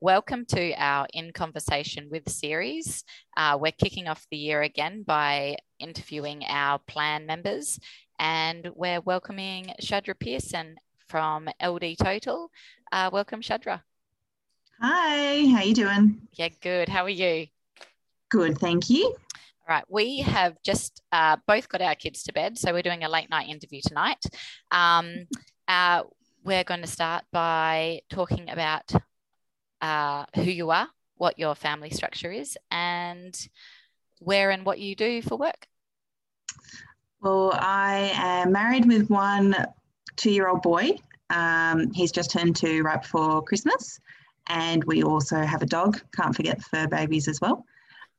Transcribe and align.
welcome 0.00 0.44
to 0.44 0.74
our 0.74 1.06
In 1.14 1.32
Conversation 1.32 2.08
with 2.10 2.28
series. 2.30 3.02
Uh, 3.36 3.56
we're 3.58 3.72
kicking 3.72 4.08
off 4.08 4.26
the 4.30 4.36
year 4.36 4.60
again 4.60 5.02
by 5.06 5.56
interviewing 5.78 6.44
our 6.48 6.78
plan 6.80 7.24
members, 7.24 7.78
and 8.18 8.68
we're 8.74 9.00
welcoming 9.00 9.72
Shadra 9.80 10.18
Pearson 10.18 10.76
from 11.08 11.48
LD 11.64 11.96
Total. 11.98 12.50
Uh, 12.92 13.08
welcome, 13.10 13.40
Shadra. 13.40 13.80
Hi, 14.82 15.46
how 15.46 15.62
you 15.62 15.74
doing? 15.74 16.20
Yeah, 16.32 16.48
good. 16.60 16.90
How 16.90 17.04
are 17.04 17.08
you? 17.08 17.46
Good, 18.28 18.58
thank 18.58 18.90
you. 18.90 19.06
All 19.06 19.74
right, 19.74 19.84
we 19.88 20.20
have 20.20 20.60
just 20.62 21.02
uh, 21.10 21.38
both 21.46 21.68
got 21.70 21.80
our 21.80 21.94
kids 21.94 22.22
to 22.24 22.34
bed, 22.34 22.58
so 22.58 22.72
we're 22.72 22.82
doing 22.82 23.04
a 23.04 23.08
late 23.08 23.30
night 23.30 23.48
interview 23.48 23.80
tonight. 23.82 24.22
Um, 24.70 25.26
uh, 25.66 26.02
we're 26.44 26.64
going 26.64 26.82
to 26.82 26.86
start 26.86 27.24
by 27.32 28.02
talking 28.10 28.50
about 28.50 28.92
uh, 29.80 30.24
who 30.34 30.42
you 30.42 30.70
are, 30.70 30.88
what 31.16 31.38
your 31.38 31.54
family 31.54 31.90
structure 31.90 32.30
is, 32.30 32.56
and 32.70 33.48
where 34.18 34.50
and 34.50 34.64
what 34.64 34.78
you 34.78 34.94
do 34.94 35.22
for 35.22 35.36
work. 35.36 35.66
Well, 37.20 37.52
I 37.54 38.12
am 38.14 38.52
married 38.52 38.86
with 38.86 39.08
one 39.08 39.54
two 40.16 40.30
year 40.30 40.48
old 40.48 40.62
boy. 40.62 40.92
Um, 41.30 41.90
he's 41.92 42.12
just 42.12 42.30
turned 42.30 42.56
two 42.56 42.82
right 42.82 43.00
before 43.00 43.42
Christmas. 43.42 44.00
And 44.48 44.84
we 44.84 45.02
also 45.02 45.42
have 45.42 45.62
a 45.62 45.66
dog, 45.66 46.00
can't 46.14 46.34
forget 46.34 46.62
fur 46.62 46.86
babies 46.86 47.26
as 47.28 47.40
well. 47.40 47.64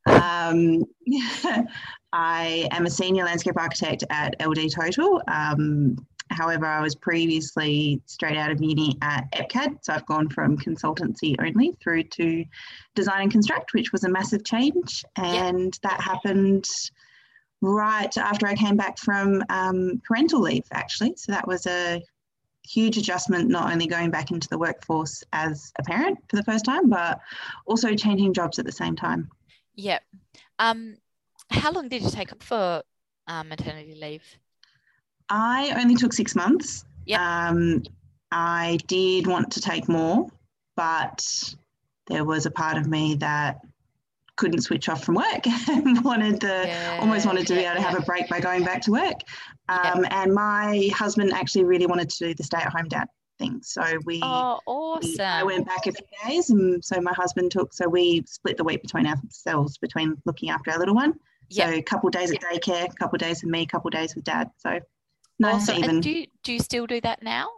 Um, 0.06 0.84
I 2.12 2.68
am 2.70 2.86
a 2.86 2.90
senior 2.90 3.24
landscape 3.24 3.56
architect 3.56 4.04
at 4.10 4.34
LD 4.44 4.70
Total. 4.70 5.22
Um, 5.26 5.96
However, 6.30 6.66
I 6.66 6.80
was 6.80 6.94
previously 6.94 8.00
straight 8.06 8.36
out 8.36 8.50
of 8.50 8.62
uni 8.62 8.96
at 9.02 9.30
EPCAD, 9.32 9.78
so 9.82 9.92
I've 9.92 10.06
gone 10.06 10.28
from 10.28 10.58
consultancy 10.58 11.34
only 11.40 11.76
through 11.82 12.04
to 12.04 12.44
design 12.94 13.22
and 13.22 13.32
construct, 13.32 13.74
which 13.74 13.92
was 13.92 14.04
a 14.04 14.08
massive 14.08 14.44
change. 14.44 15.04
And 15.16 15.78
that 15.82 16.00
happened 16.00 16.68
right 17.60 18.16
after 18.16 18.46
I 18.46 18.54
came 18.54 18.76
back 18.76 18.98
from 18.98 19.42
um, 19.48 20.00
parental 20.06 20.40
leave, 20.40 20.66
actually. 20.72 21.14
So 21.16 21.32
that 21.32 21.46
was 21.46 21.66
a 21.66 22.02
huge 22.64 22.98
adjustment, 22.98 23.48
not 23.48 23.72
only 23.72 23.86
going 23.86 24.10
back 24.10 24.30
into 24.30 24.48
the 24.48 24.58
workforce 24.58 25.24
as 25.32 25.72
a 25.78 25.82
parent 25.82 26.18
for 26.28 26.36
the 26.36 26.44
first 26.44 26.64
time, 26.64 26.88
but 26.88 27.20
also 27.66 27.94
changing 27.94 28.34
jobs 28.34 28.58
at 28.58 28.66
the 28.66 28.72
same 28.72 28.94
time. 28.94 29.30
Yep. 29.74 30.02
Um, 30.58 30.96
how 31.50 31.72
long 31.72 31.88
did 31.88 32.02
you 32.02 32.10
take 32.10 32.42
for 32.42 32.82
um, 33.26 33.48
maternity 33.48 33.94
leave? 33.94 34.24
I 35.28 35.74
only 35.80 35.94
took 35.94 36.12
six 36.12 36.34
months. 36.34 36.84
Yeah. 37.06 37.48
Um, 37.48 37.82
I 38.30 38.78
did 38.86 39.26
want 39.26 39.50
to 39.52 39.60
take 39.60 39.88
more, 39.88 40.28
but 40.76 41.54
there 42.06 42.24
was 42.24 42.46
a 42.46 42.50
part 42.50 42.76
of 42.76 42.86
me 42.86 43.14
that 43.16 43.60
couldn't 44.36 44.62
switch 44.62 44.88
off 44.88 45.04
from 45.04 45.16
work 45.16 45.46
and 45.68 46.02
wanted 46.04 46.40
to 46.40 46.64
yeah, 46.66 46.98
almost 47.00 47.26
wanted 47.26 47.46
to 47.46 47.54
yeah, 47.54 47.60
be 47.60 47.66
able 47.66 47.76
to 47.76 47.82
have 47.82 47.98
a 47.98 48.02
break 48.02 48.28
by 48.28 48.40
going 48.40 48.64
back 48.64 48.82
to 48.82 48.92
work. 48.92 49.20
Um, 49.68 50.04
yeah. 50.04 50.22
And 50.22 50.32
my 50.32 50.90
husband 50.94 51.32
actually 51.32 51.64
really 51.64 51.86
wanted 51.86 52.08
to 52.10 52.28
do 52.28 52.34
the 52.34 52.44
stay-at-home 52.44 52.88
dad 52.88 53.08
thing, 53.38 53.60
so 53.62 53.82
we. 54.04 54.20
Oh, 54.22 54.60
awesome! 54.66 55.12
We, 55.18 55.24
I 55.24 55.42
went 55.42 55.66
back 55.66 55.86
a 55.86 55.92
few 55.92 56.06
days, 56.26 56.50
and 56.50 56.82
so 56.84 57.00
my 57.00 57.12
husband 57.12 57.50
took. 57.50 57.72
So 57.72 57.88
we 57.88 58.22
split 58.26 58.56
the 58.56 58.64
week 58.64 58.82
between 58.82 59.06
ourselves 59.06 59.78
between 59.78 60.16
looking 60.24 60.50
after 60.50 60.70
our 60.70 60.78
little 60.78 60.94
one. 60.94 61.14
So 61.50 61.64
a 61.64 61.82
couple 61.82 62.10
days 62.10 62.30
at 62.30 62.40
daycare, 62.42 62.90
a 62.90 62.94
couple 62.94 63.16
days 63.16 63.42
with 63.42 63.50
me, 63.50 63.62
a 63.62 63.66
couple 63.66 63.88
days 63.90 64.14
with 64.14 64.24
dad. 64.24 64.50
So 64.58 64.80
Nice 65.38 65.68
awesome. 65.68 65.76
even. 65.78 65.90
And 65.90 66.02
do 66.02 66.10
you, 66.10 66.26
do 66.42 66.52
you 66.52 66.60
still 66.60 66.86
do 66.86 67.00
that 67.00 67.22
now? 67.22 67.48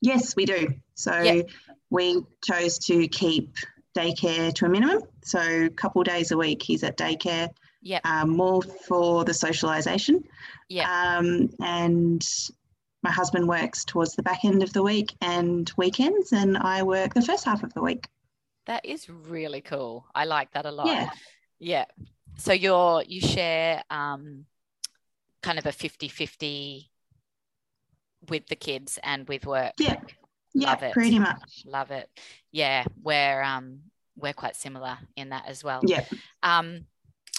Yes, 0.00 0.34
we 0.34 0.46
do. 0.46 0.74
So 0.94 1.16
yep. 1.20 1.48
we 1.90 2.22
chose 2.44 2.78
to 2.86 3.06
keep 3.08 3.54
daycare 3.96 4.52
to 4.54 4.66
a 4.66 4.68
minimum. 4.68 5.02
So 5.22 5.40
a 5.40 5.68
couple 5.70 6.02
days 6.02 6.30
a 6.32 6.36
week 6.36 6.62
he's 6.62 6.82
at 6.82 6.96
daycare. 6.96 7.48
Yeah. 7.82 8.00
Um, 8.04 8.30
more 8.30 8.62
for 8.62 9.24
the 9.24 9.34
socialization. 9.34 10.24
Yeah. 10.68 11.18
Um, 11.18 11.50
and 11.60 12.26
my 13.02 13.10
husband 13.10 13.48
works 13.48 13.84
towards 13.84 14.14
the 14.14 14.22
back 14.22 14.44
end 14.44 14.62
of 14.62 14.72
the 14.72 14.82
week 14.82 15.14
and 15.20 15.70
weekends, 15.76 16.32
and 16.32 16.56
I 16.56 16.84
work 16.84 17.14
the 17.14 17.22
first 17.22 17.44
half 17.44 17.62
of 17.64 17.74
the 17.74 17.82
week. 17.82 18.06
That 18.66 18.84
is 18.84 19.08
really 19.08 19.60
cool. 19.60 20.06
I 20.14 20.24
like 20.24 20.52
that 20.52 20.66
a 20.66 20.70
lot. 20.70 20.86
Yeah. 20.86 21.10
Yeah. 21.58 21.84
So 22.36 22.52
you're 22.52 23.02
you 23.06 23.20
share 23.20 23.82
um, 23.90 24.46
kind 25.42 25.58
of 25.58 25.66
a 25.66 25.72
50 25.72 26.08
50 26.08 26.90
with 28.28 28.46
the 28.46 28.56
kids 28.56 28.98
and 29.02 29.26
with 29.28 29.46
work. 29.46 29.72
Yeah. 29.78 30.00
Yeah, 30.54 30.70
Love 30.70 30.82
it. 30.82 30.92
pretty 30.92 31.18
much. 31.18 31.62
Love 31.66 31.90
it. 31.90 32.08
Yeah, 32.50 32.84
we're 33.02 33.42
um 33.42 33.80
we're 34.16 34.34
quite 34.34 34.54
similar 34.56 34.98
in 35.16 35.30
that 35.30 35.44
as 35.46 35.64
well. 35.64 35.80
Yeah. 35.82 36.04
Um 36.42 36.86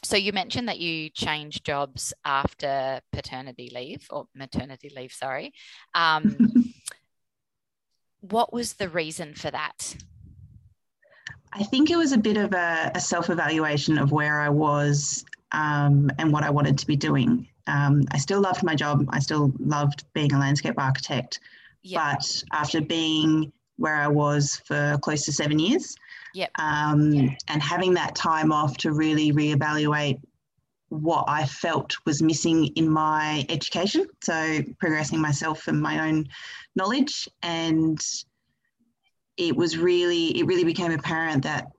so 0.03 0.17
you 0.17 0.33
mentioned 0.33 0.67
that 0.67 0.79
you 0.79 1.09
changed 1.09 1.65
jobs 1.65 2.13
after 2.25 2.99
paternity 3.13 3.71
leave 3.73 4.05
or 4.09 4.27
maternity 4.35 4.91
leave, 4.95 5.13
sorry. 5.13 5.53
Um 5.93 6.35
what 8.21 8.51
was 8.51 8.73
the 8.73 8.89
reason 8.89 9.33
for 9.35 9.51
that? 9.51 9.95
I 11.55 11.63
think 11.63 11.91
it 11.91 11.97
was 11.97 12.13
a 12.13 12.17
bit 12.17 12.37
of 12.37 12.53
a, 12.53 12.91
a 12.95 12.99
self 12.99 13.29
evaluation 13.29 13.99
of 13.99 14.11
where 14.11 14.39
I 14.41 14.49
was 14.49 15.23
um, 15.51 16.09
and 16.17 16.33
what 16.33 16.43
I 16.43 16.49
wanted 16.49 16.79
to 16.79 16.87
be 16.87 16.95
doing. 16.95 17.47
Um, 17.67 18.03
I 18.11 18.17
still 18.17 18.41
loved 18.41 18.63
my 18.63 18.75
job. 18.75 19.05
I 19.09 19.19
still 19.19 19.53
loved 19.59 20.03
being 20.13 20.33
a 20.33 20.39
landscape 20.39 20.75
architect. 20.77 21.39
Yeah. 21.81 22.15
But 22.15 22.43
after 22.51 22.81
being 22.81 23.51
where 23.77 23.95
I 23.95 24.07
was 24.07 24.61
for 24.65 24.97
close 25.01 25.25
to 25.25 25.31
seven 25.31 25.59
years, 25.59 25.95
yep. 26.33 26.51
um, 26.59 27.11
yeah. 27.11 27.29
and 27.47 27.61
having 27.61 27.93
that 27.95 28.15
time 28.15 28.51
off 28.51 28.77
to 28.77 28.91
really 28.91 29.31
reevaluate 29.31 30.19
what 30.89 31.25
I 31.27 31.45
felt 31.45 31.95
was 32.05 32.21
missing 32.21 32.67
in 32.75 32.87
my 32.87 33.45
education. 33.49 34.05
So 34.21 34.61
progressing 34.79 35.19
myself 35.19 35.67
and 35.67 35.81
my 35.81 36.07
own 36.07 36.27
knowledge. 36.75 37.27
And 37.41 37.99
it 39.37 39.55
was 39.55 39.77
really, 39.77 40.37
it 40.37 40.45
really 40.45 40.63
became 40.63 40.91
apparent 40.91 41.43
that 41.43 41.71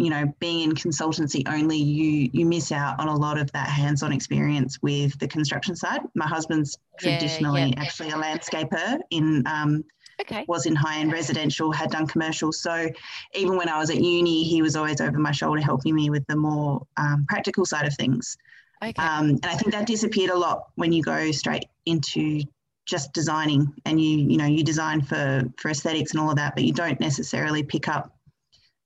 you 0.00 0.08
know, 0.08 0.32
being 0.40 0.60
in 0.60 0.72
consultancy 0.72 1.42
only, 1.46 1.76
you 1.76 2.30
you 2.32 2.46
miss 2.46 2.72
out 2.72 2.98
on 2.98 3.08
a 3.08 3.14
lot 3.14 3.38
of 3.38 3.52
that 3.52 3.68
hands-on 3.68 4.12
experience 4.12 4.78
with 4.80 5.18
the 5.18 5.28
construction 5.28 5.76
side. 5.76 6.00
My 6.14 6.26
husband's 6.26 6.78
yeah, 7.02 7.18
traditionally 7.18 7.66
yeah. 7.66 7.82
actually 7.82 8.10
a 8.10 8.14
landscaper 8.14 8.98
in 9.10 9.46
um, 9.46 9.84
okay. 10.22 10.44
was 10.48 10.64
in 10.64 10.74
high-end 10.74 11.12
residential, 11.12 11.70
had 11.70 11.90
done 11.90 12.06
commercial. 12.06 12.50
So 12.50 12.88
even 13.34 13.56
when 13.56 13.68
I 13.68 13.78
was 13.78 13.90
at 13.90 13.96
uni, 13.96 14.42
he 14.44 14.62
was 14.62 14.74
always 14.74 15.00
over 15.02 15.18
my 15.18 15.32
shoulder 15.32 15.60
helping 15.60 15.94
me 15.94 16.08
with 16.08 16.26
the 16.28 16.36
more 16.36 16.86
um, 16.96 17.26
practical 17.28 17.66
side 17.66 17.86
of 17.86 17.94
things. 17.94 18.38
Okay. 18.82 19.02
Um, 19.02 19.30
and 19.30 19.46
I 19.46 19.54
think 19.56 19.72
that 19.72 19.86
disappeared 19.86 20.30
a 20.30 20.38
lot 20.38 20.68
when 20.76 20.92
you 20.92 21.02
go 21.02 21.30
straight 21.32 21.66
into 21.84 22.42
just 22.86 23.12
designing 23.12 23.72
and 23.84 24.00
you 24.00 24.18
you 24.18 24.36
know 24.38 24.46
you 24.46 24.64
design 24.64 25.02
for 25.02 25.44
for 25.58 25.70
aesthetics 25.70 26.12
and 26.12 26.20
all 26.20 26.30
of 26.30 26.36
that, 26.36 26.54
but 26.54 26.64
you 26.64 26.72
don't 26.72 26.98
necessarily 26.98 27.62
pick 27.62 27.86
up 27.88 28.16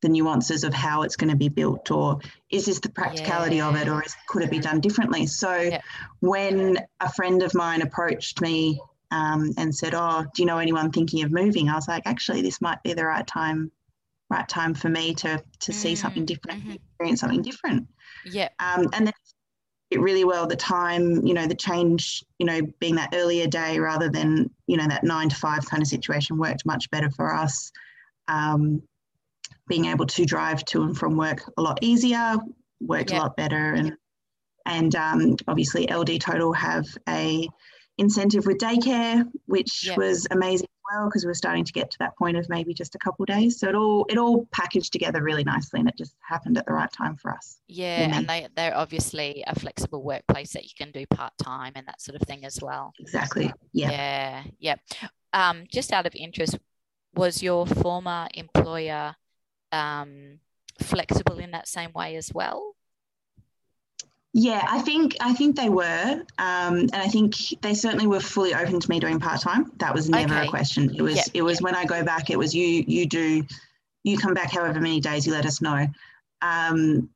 the 0.05 0.09
nuances 0.11 0.65
of 0.65 0.75
how 0.75 1.01
it's 1.03 1.17
going 1.17 1.31
to 1.31 1.37
be 1.37 1.49
built 1.49 1.91
or 1.91 2.21
is 2.51 2.67
this 2.67 2.79
the 2.79 2.91
practicality 2.91 3.57
yeah. 3.57 3.69
of 3.69 3.75
it 3.75 3.89
or 3.89 4.03
is, 4.05 4.15
could 4.29 4.43
it 4.43 4.51
be 4.51 4.59
done 4.59 4.79
differently 4.79 5.27
so 5.27 5.57
yeah. 5.57 5.81
when 6.21 6.79
a 7.01 7.11
friend 7.11 7.43
of 7.43 7.55
mine 7.55 7.81
approached 7.81 8.43
me 8.43 8.79
um, 9.11 9.51
and 9.57 9.75
said 9.75 9.95
oh 9.95 10.25
do 10.35 10.43
you 10.43 10.47
know 10.47 10.59
anyone 10.59 10.93
thinking 10.93 11.25
of 11.25 11.33
moving 11.33 11.71
i 11.71 11.75
was 11.75 11.89
like 11.89 12.03
actually 12.05 12.43
this 12.43 12.61
might 12.61 12.83
be 12.83 12.93
the 12.93 13.05
right 13.05 13.27
time 13.27 13.73
right 14.29 14.47
time 14.47 14.75
for 14.75 14.91
me 14.91 15.15
to 15.15 15.43
to 15.59 15.73
mm. 15.73 15.75
see 15.75 15.97
something 15.97 16.27
different 16.27 16.61
mm-hmm. 16.61 16.73
experience 16.73 17.21
something 17.21 17.43
different 17.43 17.89
yeah 18.27 18.51
um, 18.59 18.87
and 18.93 19.07
then 19.07 19.15
it 19.91 20.01
really 20.01 20.25
well 20.25 20.47
the 20.47 20.55
time 20.55 21.25
you 21.27 21.33
know 21.33 21.47
the 21.47 21.55
change 21.55 22.23
you 22.39 22.45
know 22.45 22.61
being 22.79 22.97
that 22.97 23.15
earlier 23.15 23.47
day 23.47 23.79
rather 23.79 24.11
than 24.11 24.51
you 24.67 24.77
know 24.77 24.87
that 24.87 25.03
nine 25.03 25.31
to 25.31 25.37
five 25.37 25.65
kind 25.65 25.83
of 25.83 25.89
situation 25.89 26.37
worked 26.37 26.67
much 26.67 26.91
better 26.91 27.11
for 27.11 27.35
us 27.35 27.73
um, 28.29 28.83
being 29.69 29.87
able 29.87 30.07
to 30.07 30.25
drive 30.25 30.65
to 30.67 30.83
and 30.83 30.97
from 30.97 31.17
work 31.17 31.43
a 31.57 31.63
lot 31.63 31.79
easier, 31.83 32.37
worked 32.81 33.11
a 33.13 33.17
lot 33.17 33.37
better, 33.37 33.75
and 33.75 33.97
and 34.67 34.95
um, 34.95 35.37
obviously 35.49 35.87
LD 35.91 36.21
Total 36.21 36.53
have 36.53 36.87
a 37.09 37.49
incentive 37.99 38.47
with 38.47 38.59
daycare, 38.59 39.25
which 39.47 39.91
was 39.97 40.27
amazing 40.31 40.67
as 40.67 40.97
well 40.97 41.09
because 41.09 41.25
we 41.25 41.31
are 41.31 41.35
starting 41.35 41.65
to 41.65 41.73
get 41.73 41.91
to 41.93 41.99
that 42.01 42.17
point 42.17 42.37
of 42.37 42.49
maybe 42.49 42.75
just 42.75 42.95
a 42.95 42.99
couple 42.99 43.25
days. 43.25 43.59
So 43.59 43.69
it 43.69 43.75
all 43.75 44.07
it 44.09 44.19
all 44.19 44.47
packaged 44.53 44.93
together 44.93 45.23
really 45.23 45.45
nicely, 45.45 45.81
and 45.81 45.89
it 45.89 45.97
just 45.97 46.15
happened 46.21 46.59
at 46.59 46.67
the 46.67 46.73
right 46.73 46.91
time 46.93 47.17
for 47.17 47.33
us. 47.33 47.59
Yeah, 47.69 48.17
and 48.17 48.29
they 48.29 48.49
they're 48.57 48.77
obviously 48.77 49.45
a 49.47 49.59
flexible 49.59 50.03
workplace 50.03 50.53
that 50.53 50.65
you 50.65 50.71
can 50.77 50.91
do 50.91 51.07
part 51.07 51.33
time 51.39 51.73
and 51.75 51.87
that 51.87 52.01
sort 52.01 52.21
of 52.21 52.27
thing 52.27 52.45
as 52.45 52.59
well. 52.61 52.93
Exactly. 52.99 53.53
Yeah. 53.73 53.91
Yeah. 53.91 54.43
Yeah. 54.59 54.77
Um, 55.33 55.65
just 55.71 55.93
out 55.93 56.07
of 56.07 56.15
interest, 56.15 56.59
was 57.15 57.43
your 57.43 57.67
former 57.67 58.29
employer 58.35 59.17
um, 59.75 60.39
flexible 60.81 61.39
in 61.39 61.51
that 61.51 61.69
same 61.69 61.93
way 61.93 62.17
as 62.17 62.33
well? 62.33 62.75
Yeah, 64.37 64.67
I 64.69 64.81
think 64.81 65.17
I 65.21 65.33
think 65.33 65.55
they 65.55 65.69
were, 65.69 66.23
um, 66.39 66.79
and 66.79 66.97
I 66.97 67.07
think 67.07 67.37
they 67.61 67.73
certainly 67.75 68.09
were 68.09 68.19
fully 68.19 68.53
open 68.53 68.81
to 68.81 68.91
me 68.91 68.99
doing 68.99 69.21
part 69.21 69.41
time. 69.41 69.71
That 69.77 69.95
was 69.95 70.11
never 70.11 70.35
okay. 70.35 70.47
a 70.47 70.51
question. 70.51 70.93
It 70.97 71.03
was 71.03 71.15
yep. 71.17 71.27
it 71.35 71.43
was 71.43 71.59
yep. 71.59 71.63
when 71.63 71.75
I 71.77 71.85
go 71.85 72.05
back, 72.05 72.31
it 72.31 72.39
was 72.39 72.53
you 72.53 72.85
you 72.87 73.07
do 73.07 73.45
you 74.03 74.19
come 74.19 74.35
back 74.35 74.51
however 74.51 74.81
many 74.81 75.01
days 75.01 75.25
you 75.27 75.33
let 75.33 75.47
us 75.47 75.61
know. 75.63 75.87
Um, 76.43 77.09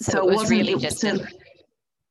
So, 0.00 0.12
So 0.12 0.18
it 0.18 0.26
was 0.26 0.36
wasn't- 0.36 0.50
really 0.50 0.72
it 0.72 0.78
just. 0.80 1.04
wasn't- 1.04 1.22
a- 1.22 1.34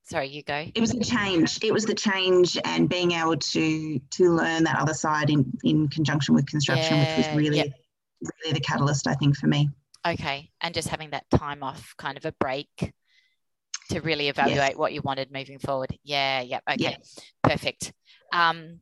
sorry, 0.04 0.28
you 0.30 0.42
go. 0.44 0.66
it 0.74 0.80
was 0.80 0.92
the 0.94 1.04
change. 1.04 1.60
It 1.62 1.74
was 1.74 1.86
the 1.86 1.94
change 1.96 2.58
and 2.64 2.88
being 2.88 3.12
able 3.12 3.36
to 3.36 4.00
to 4.00 4.24
learn 4.32 4.64
that 4.64 4.78
other 4.80 4.94
side 4.94 5.30
in 5.30 5.52
in 5.66 5.90
conjunction 5.90 6.34
with 6.34 6.46
construction, 6.46 6.98
which 7.00 7.18
was 7.18 7.28
really 7.36 7.58
yep. 7.58 7.74
Really 8.22 8.54
the 8.54 8.60
catalyst, 8.60 9.08
I 9.08 9.14
think, 9.16 9.38
for 9.38 9.48
me. 9.48 9.70
Okay, 10.08 10.52
and 10.62 10.74
just 10.74 10.88
having 10.88 11.10
that 11.12 11.30
time 11.30 11.64
off, 11.64 11.94
kind 11.98 12.18
of 12.18 12.26
a 12.26 12.32
break 12.34 12.94
to 13.90 14.02
really 14.02 14.30
evaluate 14.30 14.78
what 14.78 14.94
you 14.94 15.02
wanted 15.02 15.32
moving 15.32 15.60
forward. 15.60 15.98
Yeah, 16.04 16.42
yep. 16.42 16.64
Okay, 16.70 16.98
perfect. 17.44 17.92
Um, 18.32 18.80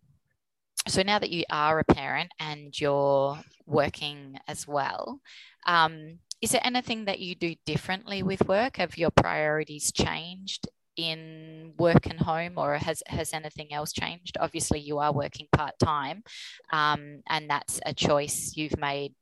so 0.88 1.02
now 1.02 1.20
that 1.20 1.32
you 1.32 1.44
are 1.50 1.80
a 1.80 1.84
parent 1.84 2.32
and 2.40 2.80
you're 2.80 3.40
working 3.66 4.38
as 4.48 4.68
well, 4.68 5.22
um, 5.66 6.20
is 6.42 6.52
there 6.52 6.62
anything 6.64 7.06
that 7.06 7.20
you 7.20 7.36
do 7.36 7.56
differently 7.66 8.22
with 8.24 8.48
work? 8.48 8.78
Have 8.78 8.98
your 8.98 9.12
priorities 9.12 9.92
changed 9.92 10.68
in 10.96 11.74
work 11.78 12.06
and 12.08 12.20
home, 12.20 12.54
or 12.58 12.76
has 12.76 13.02
has 13.08 13.34
anything 13.34 13.74
else 13.74 13.92
changed? 13.92 14.38
Obviously, 14.40 14.80
you 14.80 15.00
are 15.00 15.14
working 15.14 15.48
part 15.52 15.78
time, 15.80 16.24
um, 16.72 17.22
and 17.28 17.50
that's 17.50 17.80
a 17.86 17.94
choice 17.94 18.54
you've 18.56 18.78
made 18.78 19.14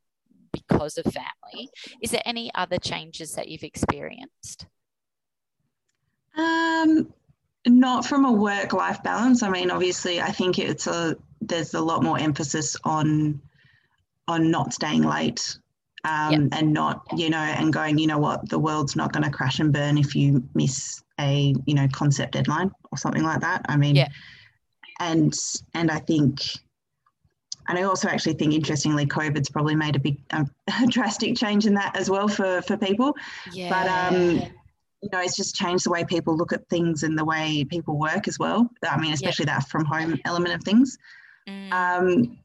because 0.55 0.97
of 0.97 1.05
family. 1.05 1.69
Is 2.01 2.11
there 2.11 2.21
any 2.25 2.49
other 2.55 2.77
changes 2.77 3.33
that 3.35 3.47
you've 3.49 3.63
experienced? 3.63 4.65
Um, 6.37 7.13
not 7.67 8.05
from 8.05 8.25
a 8.25 8.31
work 8.31 8.73
life 8.73 9.01
balance. 9.03 9.43
I 9.43 9.49
mean, 9.49 9.71
obviously, 9.71 10.21
I 10.21 10.31
think 10.31 10.59
it's 10.59 10.87
a 10.87 11.15
there's 11.41 11.73
a 11.73 11.81
lot 11.81 12.03
more 12.03 12.17
emphasis 12.19 12.75
on 12.83 13.41
on 14.27 14.49
not 14.51 14.73
staying 14.73 15.03
late 15.03 15.57
um, 16.03 16.31
Yep. 16.31 16.49
and 16.53 16.73
not 16.73 17.03
you 17.15 17.29
know 17.29 17.37
and 17.37 17.71
going 17.71 17.97
you 17.97 18.07
know 18.07 18.17
what 18.17 18.49
the 18.49 18.59
world's 18.59 18.95
not 18.95 19.13
going 19.13 19.23
to 19.23 19.29
crash 19.29 19.59
and 19.59 19.71
burn 19.71 19.97
if 19.97 20.15
you 20.15 20.43
miss 20.53 21.03
a 21.19 21.53
you 21.65 21.73
know 21.75 21.87
concept 21.91 22.33
deadline 22.33 22.71
or 22.91 22.97
something 22.97 23.23
like 23.23 23.41
that. 23.41 23.65
I 23.69 23.77
mean, 23.77 23.95
Yeah. 23.95 24.09
and 24.99 25.33
and 25.73 25.91
I 25.91 25.99
think. 25.99 26.41
And 27.67 27.77
I 27.77 27.83
also 27.83 28.07
actually 28.07 28.33
think, 28.33 28.53
interestingly, 28.53 29.05
COVID's 29.05 29.49
probably 29.49 29.75
made 29.75 29.95
a 29.95 29.99
big, 29.99 30.17
um, 30.31 30.49
drastic 30.89 31.35
change 31.35 31.65
in 31.65 31.73
that 31.75 31.95
as 31.95 32.09
well 32.09 32.27
for 32.27 32.61
for 32.61 32.77
people 32.77 33.15
Yeah. 33.51 33.69
but 33.69 33.87
um, 33.87 34.41
you 35.01 35.09
know, 35.11 35.21
it's 35.21 35.35
just 35.35 35.55
changed 35.55 35.85
the 35.85 35.91
way 35.91 36.03
people 36.03 36.35
look 36.35 36.51
at 36.51 36.67
things 36.67 37.03
and 37.03 37.17
the 37.17 37.25
way 37.25 37.63
people 37.63 37.99
work 37.99 38.27
as 38.27 38.39
well. 38.39 38.69
I 38.89 38.99
mean, 38.99 39.13
especially 39.13 39.45
that 39.45 39.67
from 39.69 39.85
home 39.85 40.19
element 40.25 40.55
of 40.55 40.63
things. 40.63 40.97
Mm, 41.47 41.71
Um, 41.71 42.37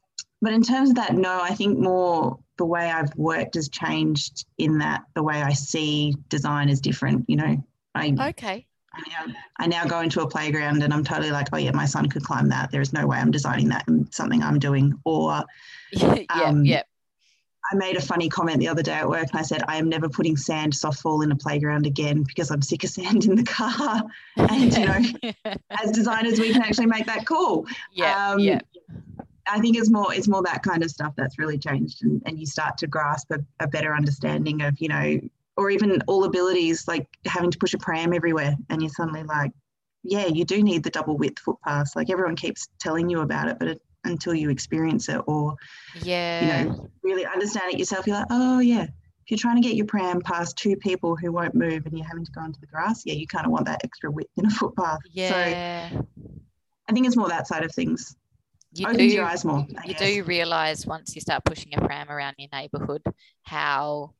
but 0.43 0.53
in 0.53 0.61
terms 0.61 0.89
of 0.89 0.95
that, 0.95 1.15
no, 1.15 1.41
I 1.41 1.55
think 1.55 1.79
more 1.79 2.37
the 2.57 2.65
way 2.65 2.91
I've 2.91 3.15
worked 3.15 3.55
has 3.55 3.69
changed 3.69 4.45
in 4.59 4.77
that 4.79 5.03
the 5.15 5.23
way 5.23 5.41
I 5.41 5.53
see 5.53 6.15
design 6.29 6.69
is 6.69 6.81
different. 6.81 7.25
You 7.27 7.37
know, 7.37 7.63
I, 7.95 8.15
okay. 8.29 8.67
I, 8.93 9.01
now, 9.09 9.33
I 9.57 9.67
now 9.67 9.85
go 9.85 10.01
into 10.01 10.21
a 10.21 10.27
playground 10.27 10.83
and 10.83 10.93
I'm 10.93 11.03
totally 11.03 11.31
like, 11.31 11.47
oh 11.53 11.57
yeah, 11.57 11.71
my 11.71 11.85
son 11.85 12.09
could 12.09 12.23
climb 12.23 12.49
that. 12.49 12.71
There 12.71 12.81
is 12.81 12.93
no 12.93 13.07
way 13.07 13.17
I'm 13.17 13.31
designing 13.31 13.69
that 13.69 13.87
in 13.87 14.11
something 14.11 14.43
I'm 14.43 14.59
doing. 14.59 14.99
Or 15.05 15.45
yeah. 15.91 16.23
Um, 16.29 16.65
yeah. 16.65 16.83
I 17.71 17.75
made 17.75 17.95
a 17.95 18.01
funny 18.01 18.27
comment 18.27 18.59
the 18.59 18.67
other 18.67 18.83
day 18.83 18.93
at 18.93 19.07
work 19.07 19.27
and 19.31 19.39
I 19.39 19.43
said, 19.43 19.63
I 19.67 19.77
am 19.77 19.87
never 19.87 20.09
putting 20.09 20.35
sand 20.35 20.73
softfall 20.73 21.23
in 21.23 21.31
a 21.31 21.35
playground 21.35 21.85
again 21.85 22.23
because 22.23 22.51
I'm 22.51 22.61
sick 22.61 22.83
of 22.83 22.89
sand 22.89 23.25
in 23.25 23.35
the 23.35 23.43
car. 23.43 24.01
and, 24.37 24.75
you 24.75 24.85
know, 24.85 25.43
As 25.69 25.91
designers, 25.91 26.39
we 26.39 26.51
can 26.51 26.63
actually 26.63 26.87
make 26.87 27.05
that 27.05 27.25
call. 27.25 27.65
yeah. 27.93 28.31
Um, 28.31 28.39
yeah. 28.39 28.59
I 29.47 29.59
think 29.59 29.77
it's 29.77 29.89
more 29.89 30.13
it's 30.13 30.27
more 30.27 30.43
that 30.43 30.63
kind 30.63 30.83
of 30.83 30.91
stuff 30.91 31.13
that's 31.17 31.39
really 31.39 31.57
changed 31.57 32.03
and, 32.03 32.21
and 32.25 32.39
you 32.39 32.45
start 32.45 32.77
to 32.77 32.87
grasp 32.87 33.31
a, 33.31 33.39
a 33.59 33.67
better 33.67 33.95
understanding 33.95 34.61
of, 34.61 34.79
you 34.79 34.87
know, 34.87 35.19
or 35.61 35.69
even 35.69 36.01
all 36.07 36.23
abilities 36.23 36.87
like 36.87 37.07
having 37.27 37.51
to 37.51 37.57
push 37.59 37.73
a 37.75 37.77
pram 37.77 38.13
everywhere 38.13 38.55
and 38.69 38.81
you're 38.81 38.89
suddenly 38.89 39.21
like, 39.23 39.51
yeah, 40.03 40.25
you 40.25 40.43
do 40.43 40.63
need 40.63 40.83
the 40.83 40.89
double 40.89 41.15
width 41.17 41.37
footpath. 41.39 41.95
Like 41.95 42.09
everyone 42.09 42.35
keeps 42.35 42.67
telling 42.79 43.07
you 43.09 43.19
about 43.21 43.47
it, 43.47 43.57
but 43.59 43.67
it, 43.67 43.81
until 44.03 44.33
you 44.33 44.49
experience 44.49 45.07
it 45.09 45.21
or 45.27 45.55
Yeah. 46.01 46.63
you 46.63 46.69
know, 46.69 46.89
really 47.03 47.25
understand 47.27 47.71
it 47.73 47.77
yourself, 47.79 48.07
you're 48.07 48.17
like, 48.17 48.25
oh 48.31 48.57
yeah. 48.59 48.83
If 49.23 49.29
you're 49.29 49.37
trying 49.37 49.61
to 49.61 49.67
get 49.67 49.75
your 49.75 49.85
pram 49.85 50.19
past 50.21 50.57
two 50.57 50.75
people 50.77 51.15
who 51.15 51.31
won't 51.31 51.53
move 51.53 51.85
and 51.85 51.95
you're 51.95 52.07
having 52.07 52.25
to 52.25 52.31
go 52.31 52.43
into 52.43 52.59
the 52.59 52.65
grass, 52.65 53.03
yeah, 53.05 53.13
you 53.13 53.27
kind 53.27 53.45
of 53.45 53.51
want 53.51 53.65
that 53.67 53.81
extra 53.83 54.09
width 54.09 54.31
in 54.37 54.47
a 54.47 54.49
footpath. 54.49 54.97
So 55.05 55.11
yeah. 55.15 55.89
I 56.89 56.93
think 56.93 57.05
it's 57.05 57.15
more 57.15 57.29
that 57.29 57.45
side 57.47 57.63
of 57.63 57.71
things. 57.71 58.15
you 58.73 58.87
Opens 58.87 58.97
do, 59.11 59.15
your 59.17 59.25
eyes 59.25 59.45
more. 59.45 59.59
I 59.77 59.85
you 59.87 59.93
guess. 59.93 59.99
do 60.01 60.23
realize 60.23 60.87
once 60.87 61.13
you 61.13 61.21
start 61.21 61.45
pushing 61.45 61.75
a 61.75 61.81
pram 61.85 62.09
around 62.09 62.35
your 62.39 62.49
neighborhood 62.51 63.03
how 63.43 64.15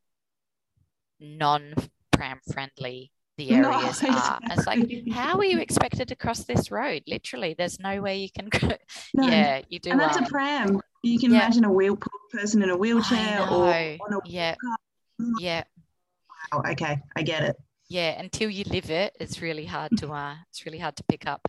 non 1.21 1.73
pram 2.11 2.39
friendly 2.51 3.11
the 3.37 3.49
No, 3.55 3.71
areas 3.71 4.03
are. 4.03 4.39
It's 4.43 4.67
like, 4.67 5.03
how 5.13 5.37
are 5.37 5.45
you 5.45 5.59
expected 5.59 6.07
to 6.09 6.15
cross 6.15 6.43
this 6.43 6.71
road? 6.71 7.03
Literally, 7.07 7.55
there's 7.57 7.79
no 7.79 8.01
way 8.01 8.17
you 8.19 8.29
can. 8.31 8.49
Go. 8.49 8.75
No. 9.13 9.27
Yeah, 9.27 9.61
you 9.69 9.79
do. 9.79 9.91
And 9.91 9.99
that's 9.99 10.17
a 10.17 10.23
pram. 10.23 10.81
You 11.03 11.19
can 11.19 11.31
yeah. 11.31 11.37
imagine 11.37 11.65
a 11.65 11.71
wheel 11.71 11.97
person 12.31 12.61
in 12.61 12.69
a 12.69 12.77
wheelchair 12.77 13.41
or 13.49 13.67
on 13.69 14.13
a 14.13 14.19
yeah, 14.25 14.55
yeah, 15.39 15.63
Oh, 16.51 16.61
okay, 16.69 16.99
I 17.15 17.21
get 17.23 17.43
it. 17.43 17.55
yeah. 17.89 18.19
Until 18.19 18.49
you 18.49 18.63
live 18.65 18.89
it, 18.89 19.15
it's 19.19 19.41
really 19.41 19.65
hard 19.65 19.91
to. 19.97 20.11
Uh, 20.11 20.35
it's 20.49 20.65
really 20.65 20.79
hard 20.79 20.95
to 20.97 21.03
pick 21.03 21.25
up. 21.25 21.47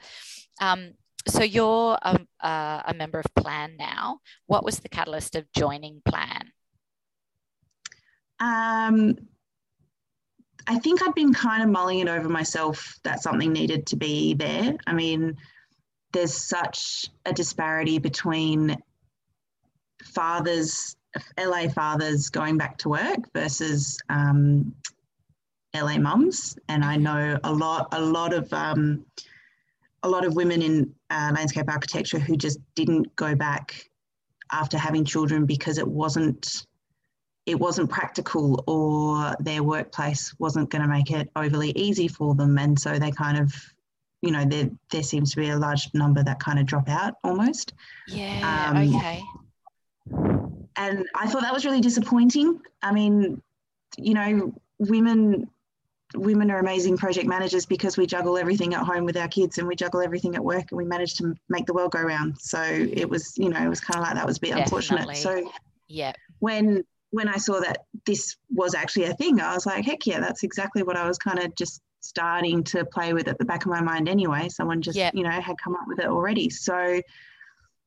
Um, 0.60 0.92
so 1.28 1.42
you're 1.42 1.98
um, 2.02 2.26
uh, 2.42 2.82
a 2.86 2.94
member 2.94 3.18
of 3.20 3.26
Plan 3.34 3.76
now. 3.78 4.20
What 4.46 4.64
was 4.64 4.80
the 4.80 4.88
catalyst 4.88 5.36
of 5.36 5.44
joining 5.52 6.02
Plan? 6.04 6.50
Um, 8.40 9.16
I 10.66 10.78
think 10.78 11.02
I'd 11.02 11.14
been 11.14 11.32
kind 11.32 11.62
of 11.62 11.68
mulling 11.68 12.00
it 12.00 12.08
over 12.08 12.28
myself 12.28 12.98
that 13.04 13.22
something 13.22 13.52
needed 13.52 13.86
to 13.86 13.96
be 13.96 14.34
there. 14.34 14.76
I 14.86 14.92
mean, 14.92 15.36
there's 16.12 16.34
such 16.34 17.06
a 17.26 17.32
disparity 17.32 17.98
between 17.98 18.76
fathers, 20.02 20.96
LA 21.38 21.68
fathers 21.68 22.30
going 22.30 22.58
back 22.58 22.78
to 22.78 22.90
work 22.90 23.18
versus 23.34 23.98
um, 24.08 24.74
LA 25.74 25.98
mums, 25.98 26.58
and 26.68 26.84
I 26.84 26.96
know 26.96 27.38
a 27.44 27.52
lot, 27.52 27.88
a 27.92 28.00
lot 28.00 28.34
of 28.34 28.52
um, 28.52 29.04
a 30.02 30.08
lot 30.08 30.26
of 30.26 30.34
women 30.34 30.62
in 30.62 30.94
uh, 31.10 31.32
landscape 31.34 31.66
architecture 31.68 32.18
who 32.18 32.36
just 32.36 32.58
didn't 32.74 33.14
go 33.16 33.34
back 33.34 33.88
after 34.50 34.76
having 34.76 35.04
children 35.04 35.46
because 35.46 35.78
it 35.78 35.86
wasn't 35.86 36.66
it 37.46 37.58
wasn't 37.58 37.90
practical 37.90 38.62
or 38.66 39.34
their 39.40 39.62
workplace 39.62 40.34
wasn't 40.38 40.70
going 40.70 40.82
to 40.82 40.88
make 40.88 41.10
it 41.10 41.28
overly 41.36 41.70
easy 41.72 42.08
for 42.08 42.34
them 42.34 42.58
and 42.58 42.78
so 42.78 42.98
they 42.98 43.10
kind 43.10 43.38
of 43.38 43.52
you 44.20 44.30
know 44.30 44.44
there 44.44 44.70
there 44.90 45.02
seems 45.02 45.30
to 45.32 45.40
be 45.40 45.48
a 45.48 45.56
large 45.56 45.88
number 45.94 46.22
that 46.22 46.38
kind 46.38 46.58
of 46.58 46.66
drop 46.66 46.88
out 46.88 47.14
almost 47.24 47.72
Yeah. 48.06 48.70
Um, 48.70 48.94
okay. 48.94 49.22
and 50.76 51.04
i 51.14 51.26
thought 51.26 51.42
that 51.42 51.52
was 51.52 51.64
really 51.64 51.80
disappointing 51.80 52.60
i 52.82 52.92
mean 52.92 53.40
you 53.98 54.14
know 54.14 54.54
women 54.78 55.48
women 56.14 56.50
are 56.50 56.58
amazing 56.58 56.96
project 56.96 57.26
managers 57.26 57.64
because 57.66 57.96
we 57.96 58.06
juggle 58.06 58.36
everything 58.36 58.74
at 58.74 58.84
home 58.84 59.04
with 59.04 59.16
our 59.16 59.28
kids 59.28 59.58
and 59.58 59.66
we 59.66 59.74
juggle 59.74 60.00
everything 60.02 60.34
at 60.34 60.44
work 60.44 60.64
and 60.70 60.76
we 60.76 60.84
manage 60.84 61.14
to 61.14 61.34
make 61.48 61.64
the 61.66 61.72
world 61.72 61.90
go 61.90 62.02
round 62.02 62.38
so 62.38 62.60
it 62.62 63.08
was 63.08 63.36
you 63.38 63.48
know 63.48 63.62
it 63.62 63.68
was 63.68 63.80
kind 63.80 63.98
of 63.98 64.04
like 64.06 64.14
that 64.14 64.26
was 64.26 64.36
a 64.36 64.40
bit 64.40 64.54
unfortunate 64.56 65.16
so 65.16 65.50
Yeah. 65.88 66.12
when 66.40 66.84
when 67.12 67.28
I 67.28 67.36
saw 67.36 67.60
that 67.60 67.84
this 68.04 68.36
was 68.50 68.74
actually 68.74 69.04
a 69.04 69.14
thing, 69.14 69.40
I 69.40 69.54
was 69.54 69.66
like, 69.66 69.84
heck 69.84 70.06
yeah, 70.06 70.18
that's 70.18 70.42
exactly 70.42 70.82
what 70.82 70.96
I 70.96 71.06
was 71.06 71.18
kind 71.18 71.38
of 71.38 71.54
just 71.54 71.82
starting 72.00 72.64
to 72.64 72.84
play 72.84 73.12
with 73.12 73.28
at 73.28 73.38
the 73.38 73.44
back 73.44 73.64
of 73.64 73.70
my 73.70 73.80
mind 73.80 74.08
anyway. 74.08 74.48
Someone 74.48 74.82
just, 74.82 74.96
Yep. 74.96 75.14
you 75.14 75.22
know, 75.22 75.30
had 75.30 75.56
come 75.62 75.74
up 75.76 75.86
with 75.86 76.00
it 76.00 76.06
already. 76.06 76.50
So 76.50 77.00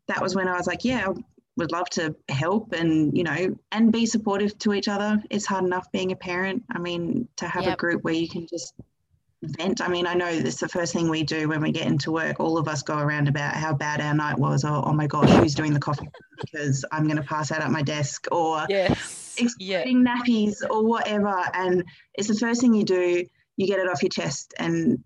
that 0.07 0.21
was 0.21 0.35
when 0.35 0.47
I 0.47 0.55
was 0.55 0.67
like, 0.67 0.85
yeah, 0.85 1.07
I 1.09 1.13
would 1.57 1.71
love 1.71 1.89
to 1.91 2.15
help 2.29 2.73
and, 2.73 3.17
you 3.17 3.23
know, 3.23 3.55
and 3.71 3.91
be 3.91 4.05
supportive 4.05 4.57
to 4.59 4.73
each 4.73 4.87
other. 4.87 5.21
It's 5.31 5.45
hard 5.47 5.65
enough 5.65 5.91
being 5.91 6.11
a 6.11 6.15
parent. 6.15 6.63
I 6.71 6.77
mean, 6.77 7.27
to 7.37 7.47
have 7.47 7.65
a 7.65 7.75
group 7.75 8.03
where 8.03 8.13
you 8.13 8.29
can 8.29 8.45
just 8.47 8.75
vent. 9.45 9.81
I 9.81 9.87
mean, 9.87 10.07
I 10.07 10.13
know 10.13 10.39
that's 10.39 10.59
the 10.59 10.67
first 10.67 10.93
thing 10.93 11.09
we 11.09 11.23
do 11.23 11.47
when 11.47 11.61
we 11.61 11.71
get 11.71 11.87
into 11.87 12.11
work. 12.11 12.39
All 12.39 12.57
of 12.57 12.67
us 12.67 12.81
go 12.83 12.97
around 12.97 13.27
about 13.27 13.53
how 13.55 13.73
bad 13.73 14.01
our 14.01 14.13
night 14.13 14.37
was. 14.37 14.63
Or, 14.63 14.87
oh 14.87 14.93
my 14.93 15.07
gosh, 15.07 15.29
who's 15.29 15.55
doing 15.55 15.73
the 15.73 15.79
coffee? 15.79 16.09
Because 16.41 16.83
I'm 16.91 17.05
going 17.05 17.15
to 17.15 17.23
pass 17.23 17.49
out 17.53 17.61
at 17.61 17.71
my 17.71 17.81
desk. 17.81 18.27
Or 18.29 18.65
Yes. 18.67 19.35
Yeah. 19.57 19.79
exploding 19.79 20.05
nappies 20.05 20.57
or 20.69 20.83
whatever. 20.83 21.43
And 21.53 21.83
it's 22.15 22.27
the 22.27 22.35
first 22.35 22.59
thing 22.59 22.73
you 22.73 22.83
do, 22.83 23.23
you 23.55 23.67
get 23.67 23.79
it 23.79 23.87
off 23.89 24.03
your 24.03 24.09
chest. 24.09 24.53
And 24.59 25.01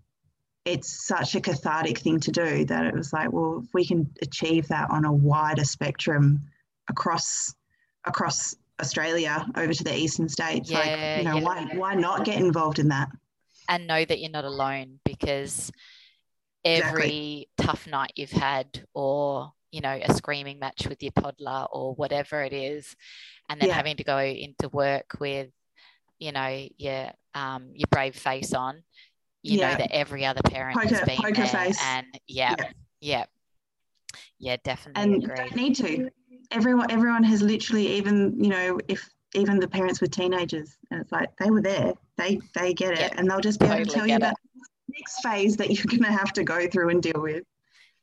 it's 0.64 1.06
such 1.06 1.36
a 1.36 1.40
cathartic 1.40 1.98
thing 1.98 2.18
to 2.20 2.32
do 2.32 2.64
that 2.64 2.84
it 2.84 2.94
was 2.94 3.12
like, 3.12 3.32
well, 3.32 3.62
if 3.64 3.72
we 3.72 3.86
can 3.86 4.10
achieve 4.22 4.66
that 4.68 4.90
on 4.90 5.04
a 5.04 5.12
wider 5.12 5.64
spectrum 5.64 6.40
across 6.88 7.54
across 8.06 8.54
Australia 8.80 9.46
over 9.56 9.72
to 9.72 9.84
the 9.84 9.96
eastern 9.96 10.28
states, 10.28 10.68
Yeah, 10.70 10.78
like, 10.78 11.18
you 11.18 11.24
know, 11.30 11.36
yeah. 11.36 11.42
why 11.44 11.64
why 11.74 11.94
not 11.94 12.24
get 12.24 12.38
involved 12.40 12.78
in 12.80 12.88
that? 12.88 13.08
And 13.70 13.86
know 13.86 14.04
that 14.04 14.20
you're 14.20 14.30
not 14.30 14.44
alone 14.44 15.00
because 15.04 15.70
Exactly. 16.62 16.92
every 16.92 17.48
tough 17.56 17.86
night 17.86 18.12
you've 18.16 18.30
had 18.30 18.84
or 18.92 19.50
you 19.72 19.80
know 19.80 19.98
a 20.02 20.12
screaming 20.12 20.58
match 20.58 20.86
with 20.86 21.02
your 21.02 21.12
toddler 21.12 21.64
or 21.72 21.94
whatever 21.94 22.42
it 22.42 22.52
is 22.52 22.94
and 23.48 23.58
then 23.58 23.68
Yeah. 23.68 23.74
having 23.76 23.96
to 23.96 24.04
go 24.04 24.18
into 24.18 24.68
work 24.68 25.16
with 25.20 25.48
you 26.18 26.32
know 26.32 26.68
your 26.76 27.12
um 27.34 27.70
your 27.72 27.86
brave 27.90 28.14
face 28.14 28.52
on 28.52 28.82
you 29.42 29.56
Yeah. 29.58 29.70
know 29.70 29.76
that 29.78 29.90
every 29.90 30.26
other 30.26 30.42
parent 30.42 30.78
has 30.82 30.90
Poker- 30.92 31.06
been 31.06 31.16
poker 31.16 31.32
there 31.32 31.46
face. 31.46 31.80
and 31.82 32.06
yeah 32.26 32.54
Yeah. 32.58 32.70
yeah 33.00 33.24
yeah 34.38 34.56
definitely 34.62 35.02
and 35.02 35.24
agree 35.24 35.36
don't 35.36 35.56
need 35.56 35.76
to. 35.76 36.10
Everyone, 36.52 36.90
everyone 36.90 37.22
has 37.22 37.40
literally 37.42 37.86
even 37.96 38.42
you 38.42 38.50
know 38.50 38.78
if 38.88 39.08
even 39.34 39.60
the 39.60 39.68
parents 39.68 40.00
with 40.00 40.10
teenagers, 40.10 40.76
and 40.90 41.00
it's 41.00 41.12
like 41.12 41.30
they 41.38 41.48
were 41.50 41.62
there, 41.62 41.94
they 42.20 42.40
they 42.54 42.74
get 42.74 42.92
it, 42.92 43.00
Yeah, 43.00 43.10
and 43.16 43.30
they'll 43.30 43.40
just 43.40 43.58
be 43.60 43.66
able 43.66 43.84
to 43.84 43.84
tell 43.86 44.06
you 44.06 44.16
about 44.16 44.34
the 44.54 44.94
next 44.98 45.20
phase 45.22 45.56
that 45.56 45.70
you're 45.70 45.86
going 45.86 46.02
to 46.02 46.12
have 46.12 46.32
to 46.34 46.44
go 46.44 46.66
through 46.68 46.90
and 46.90 47.02
deal 47.02 47.20
with. 47.20 47.44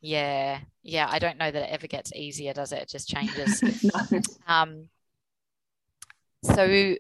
yeah 0.02 0.60
yeah 0.84 1.08
i 1.10 1.20
don't 1.20 1.38
know 1.38 1.50
that 1.52 1.64
it 1.64 1.70
ever 1.72 1.88
gets 1.88 2.14
easier 2.14 2.54
does 2.54 2.72
it 2.72 2.82
it 2.84 2.90
just 2.90 3.08
changes 3.10 3.62
no. 4.12 4.22
Um, 4.48 4.90
so, 6.44 6.96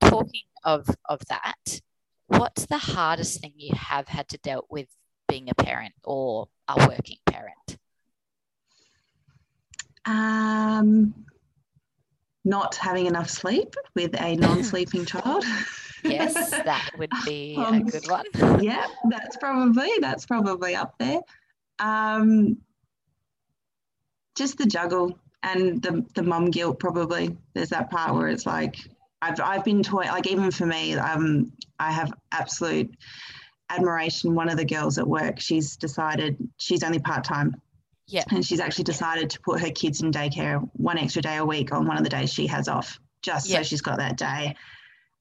talking 0.00 0.42
of 0.64 0.88
of 1.08 1.20
that, 1.28 1.80
what's 2.28 2.66
the 2.66 2.78
hardest 2.78 3.40
thing 3.40 3.52
you 3.56 3.74
have 3.74 4.08
had 4.08 4.28
to 4.28 4.38
deal 4.38 4.66
with 4.70 4.86
being 5.28 5.50
a 5.50 5.54
parent 5.54 5.94
or 6.04 6.48
a 6.68 6.76
working 6.88 7.18
parent? 7.26 7.76
Um, 10.06 11.14
not 12.44 12.76
having 12.76 13.06
enough 13.06 13.28
sleep 13.28 13.74
with 13.94 14.18
a 14.20 14.36
non-sleeping 14.36 15.04
child. 15.12 15.44
Yes, 16.04 16.50
that 16.50 16.90
would 16.98 17.10
be 17.24 17.54
a 17.56 17.60
Um, 17.60 17.84
good 17.84 18.08
one. 18.08 18.24
yeah, 18.62 18.86
that's 19.10 19.36
probably 19.36 19.90
that's 20.00 20.26
probably 20.26 20.74
up 20.74 20.94
there. 20.98 21.20
Um, 21.78 22.58
just 24.36 24.58
the 24.58 24.66
juggle 24.66 25.18
and 25.42 25.82
the 25.82 26.04
the 26.14 26.22
mum 26.22 26.50
guilt 26.50 26.78
probably. 26.78 27.36
There's 27.54 27.70
that 27.70 27.90
part 27.90 28.14
where 28.14 28.28
it's 28.28 28.46
like 28.46 28.76
I've 29.22 29.40
I've 29.40 29.64
been 29.64 29.82
toy 29.82 30.04
like 30.04 30.26
even 30.26 30.50
for 30.50 30.66
me, 30.66 30.94
um, 30.94 31.52
I 31.78 31.92
have 31.92 32.12
absolute 32.32 32.94
admiration. 33.70 34.34
One 34.34 34.48
of 34.48 34.56
the 34.56 34.64
girls 34.64 34.98
at 34.98 35.06
work, 35.06 35.40
she's 35.40 35.76
decided 35.76 36.36
she's 36.58 36.82
only 36.82 36.98
part 36.98 37.24
time. 37.24 37.54
Yeah. 38.06 38.24
And 38.32 38.44
she's 38.44 38.58
actually 38.58 38.84
decided 38.84 39.30
to 39.30 39.40
put 39.40 39.60
her 39.60 39.70
kids 39.70 40.02
in 40.02 40.10
daycare 40.10 40.68
one 40.72 40.98
extra 40.98 41.22
day 41.22 41.36
a 41.36 41.44
week 41.44 41.72
on 41.72 41.86
one 41.86 41.96
of 41.96 42.02
the 42.02 42.10
days 42.10 42.32
she 42.32 42.46
has 42.48 42.66
off, 42.66 42.98
just 43.22 43.48
Yeah. 43.48 43.58
so 43.58 43.62
she's 43.62 43.82
got 43.82 43.98
that 43.98 44.16
day. 44.16 44.56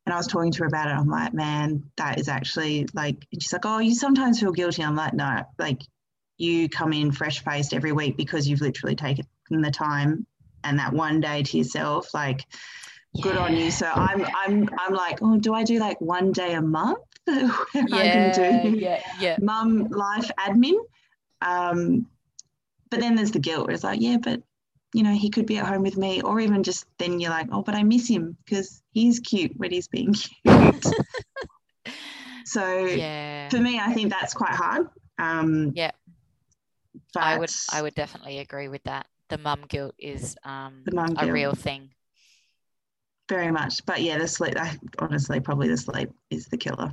And 0.09 0.15
I 0.15 0.17
was 0.17 0.25
talking 0.25 0.51
to 0.53 0.59
her 0.61 0.65
about 0.65 0.87
it. 0.87 0.95
I'm 0.95 1.07
like, 1.07 1.35
man, 1.35 1.83
that 1.97 2.19
is 2.19 2.27
actually 2.29 2.87
like, 2.95 3.27
and 3.31 3.39
she's 3.43 3.53
like, 3.53 3.63
oh, 3.67 3.77
you 3.77 3.93
sometimes 3.93 4.39
feel 4.39 4.51
guilty. 4.51 4.83
I'm 4.83 4.95
like, 4.95 5.13
no, 5.13 5.43
like 5.59 5.83
you 6.39 6.67
come 6.67 6.93
in 6.93 7.11
fresh 7.11 7.43
faced 7.43 7.75
every 7.75 7.91
week 7.91 8.17
because 8.17 8.47
you've 8.47 8.59
literally 8.61 8.95
taken 8.95 9.27
the 9.51 9.69
time 9.69 10.25
and 10.63 10.79
that 10.79 10.93
one 10.93 11.21
day 11.21 11.43
to 11.43 11.57
yourself. 11.59 12.11
Like, 12.11 12.43
good 13.21 13.37
on 13.37 13.55
you. 13.55 13.69
So 13.69 13.85
I'm, 13.85 14.25
I'm, 14.35 14.67
I'm 14.79 14.93
like, 14.93 15.19
oh, 15.21 15.37
do 15.37 15.53
I 15.53 15.63
do 15.63 15.77
like 15.77 16.01
one 16.01 16.31
day 16.31 16.53
a 16.55 16.61
month 16.63 16.97
where 17.25 17.51
I 17.93 18.07
Yeah, 18.07 18.31
can 18.31 18.31
do 18.31 18.79
yeah, 18.79 19.03
yeah, 19.21 19.37
mum 19.39 19.89
life 19.91 20.31
admin? 20.39 20.79
Um, 21.43 22.07
but 22.89 22.99
then 22.99 23.13
there's 23.13 23.29
the 23.29 23.37
guilt 23.37 23.67
where 23.67 23.75
it's 23.75 23.83
like, 23.83 24.01
yeah, 24.01 24.17
but 24.17 24.41
you 24.93 25.03
know, 25.03 25.13
he 25.13 25.29
could 25.29 25.45
be 25.45 25.57
at 25.57 25.65
home 25.67 25.83
with 25.83 25.97
me, 25.97 26.21
or 26.21 26.39
even 26.39 26.63
just 26.63 26.85
then 26.97 27.19
you're 27.19 27.29
like, 27.29 27.47
oh, 27.51 27.61
but 27.61 27.75
I 27.75 27.83
miss 27.83 28.07
him 28.07 28.35
because 28.45 28.81
he's 28.91 29.19
cute 29.19 29.51
when 29.57 29.71
he's 29.71 29.87
being 29.87 30.13
cute. 30.43 30.85
so 32.45 32.85
yeah. 32.85 33.49
for 33.49 33.59
me, 33.59 33.79
I 33.79 33.93
think 33.93 34.09
that's 34.09 34.33
quite 34.33 34.53
hard. 34.53 34.87
Um, 35.17 35.71
Yeah. 35.75 35.91
But 37.13 37.23
I 37.23 37.37
would, 37.39 37.51
I 37.71 37.81
would 37.81 37.95
definitely 37.95 38.39
agree 38.39 38.67
with 38.67 38.83
that. 38.83 39.07
The 39.29 39.37
mum 39.37 39.65
guilt 39.67 39.95
is 39.99 40.35
um, 40.43 40.81
The 40.85 40.95
mum 40.95 41.15
a 41.17 41.31
real 41.31 41.53
thing. 41.53 41.89
very 43.27 43.51
much. 43.51 43.85
But 43.85 44.01
yeah, 44.01 44.17
the 44.17 44.27
sleep. 44.27 44.55
I, 44.57 44.77
honestly, 44.97 45.39
probably 45.39 45.67
the 45.69 45.77
sleep 45.77 46.09
is 46.29 46.45
the 46.47 46.57
killer. 46.57 46.91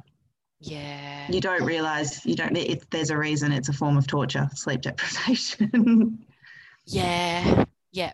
Yeah, 0.60 1.30
You 1.30 1.40
don't 1.40 1.64
realize 1.64 2.24
you 2.24 2.34
don't. 2.34 2.56
It, 2.56 2.90
there's 2.90 3.10
a 3.10 3.16
reason. 3.16 3.52
It's 3.52 3.68
a 3.68 3.74
form 3.74 3.96
of 3.98 4.06
torture. 4.06 4.48
Sleep 4.54 4.80
deprivation. 4.82 6.18
yeah, 6.86 7.64
yeah. 7.92 8.12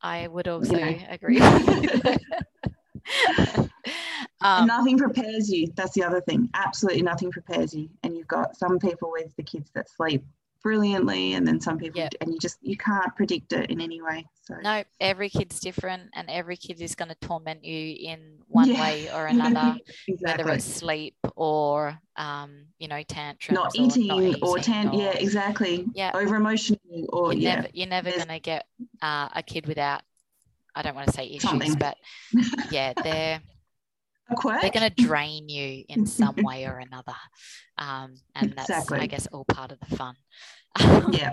I 0.00 0.28
would 0.28 0.48
also 0.48 0.76
know. 0.76 0.96
agree. 1.08 1.40
with 1.40 2.04
you. 3.56 3.70
And 4.44 4.62
um, 4.62 4.66
nothing 4.66 4.98
prepares 4.98 5.50
you. 5.50 5.72
That's 5.74 5.92
the 5.92 6.04
other 6.04 6.20
thing. 6.20 6.50
Absolutely 6.52 7.00
nothing 7.02 7.30
prepares 7.30 7.72
you. 7.72 7.88
And 8.02 8.14
you've 8.14 8.28
got 8.28 8.56
some 8.56 8.78
people 8.78 9.10
with 9.10 9.34
the 9.36 9.42
kids 9.42 9.70
that 9.74 9.88
sleep 9.88 10.22
brilliantly, 10.64 11.34
and 11.34 11.46
then 11.46 11.60
some 11.60 11.78
people, 11.78 12.00
Yeah. 12.00 12.08
and 12.20 12.32
you 12.32 12.38
just 12.40 12.58
you 12.62 12.76
can't 12.76 13.14
predict 13.14 13.52
it 13.52 13.70
in 13.70 13.80
any 13.80 14.02
way. 14.02 14.26
So 14.42 14.56
No, 14.62 14.82
every 14.98 15.28
kid's 15.28 15.60
different, 15.60 16.10
and 16.14 16.28
every 16.28 16.56
kid 16.56 16.80
is 16.80 16.94
going 16.96 17.10
to 17.10 17.14
torment 17.16 17.64
you 17.64 17.94
in 18.10 18.38
one 18.48 18.68
Yeah. 18.68 18.80
way 18.80 19.12
or 19.12 19.26
another, 19.26 19.78
exactly. 20.08 20.44
whether 20.44 20.50
it's 20.56 20.64
sleep 20.64 21.14
or, 21.36 21.96
um, 22.16 22.64
you 22.78 22.88
know, 22.88 23.02
tantrums. 23.04 23.54
not 23.54 23.78
or 23.78 23.84
eating 23.84 24.10
or 24.42 24.58
eating 24.58 24.72
tan. 24.72 24.92
Yeah, 24.94 25.12
exactly. 25.12 25.84
Yeah. 25.94 26.10
Over 26.14 26.34
emotional 26.36 26.80
or 27.10 27.32
You're 27.32 27.42
yeah. 27.42 27.54
never, 27.56 27.68
you're 27.74 27.86
never 27.88 28.10
going 28.10 28.28
to 28.28 28.40
get 28.40 28.66
uh, 29.02 29.28
a 29.34 29.42
kid 29.42 29.66
without. 29.66 30.02
I 30.74 30.82
don't 30.82 30.96
want 30.96 31.06
to 31.06 31.12
say 31.12 31.26
issues, 31.28 31.42
Something. 31.42 31.74
but 31.74 31.96
yeah, 32.72 32.94
they're 33.04 33.40
a 34.30 34.34
quirk. 34.34 34.60
they're 34.60 34.70
going 34.70 34.90
to 34.90 35.02
drain 35.02 35.48
you 35.48 35.84
in 35.88 36.06
some 36.06 36.36
way 36.38 36.64
or 36.66 36.78
another, 36.78 37.16
um, 37.78 38.14
and 38.34 38.54
that's 38.56 38.90
I 38.92 39.06
guess 39.06 39.26
all 39.28 39.44
part 39.44 39.72
of 39.72 39.78
the 39.80 39.96
fun. 39.96 40.16
yeah. 41.12 41.32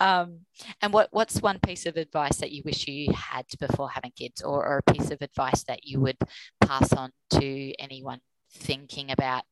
um, 0.00 0.40
and 0.82 0.92
what 0.92 1.08
what's 1.12 1.40
one 1.40 1.58
piece 1.60 1.86
of 1.86 1.96
advice 1.96 2.38
that 2.38 2.52
you 2.52 2.62
wish 2.64 2.88
you 2.88 3.12
had 3.12 3.46
before 3.58 3.90
having 3.90 4.12
kids, 4.16 4.42
or, 4.42 4.66
or 4.66 4.78
a 4.78 4.92
piece 4.92 5.10
of 5.10 5.22
advice 5.22 5.64
that 5.64 5.84
you 5.84 6.00
would 6.00 6.18
pass 6.60 6.92
on 6.92 7.12
to 7.30 7.72
anyone 7.80 8.20
thinking 8.52 9.10
about 9.10 9.44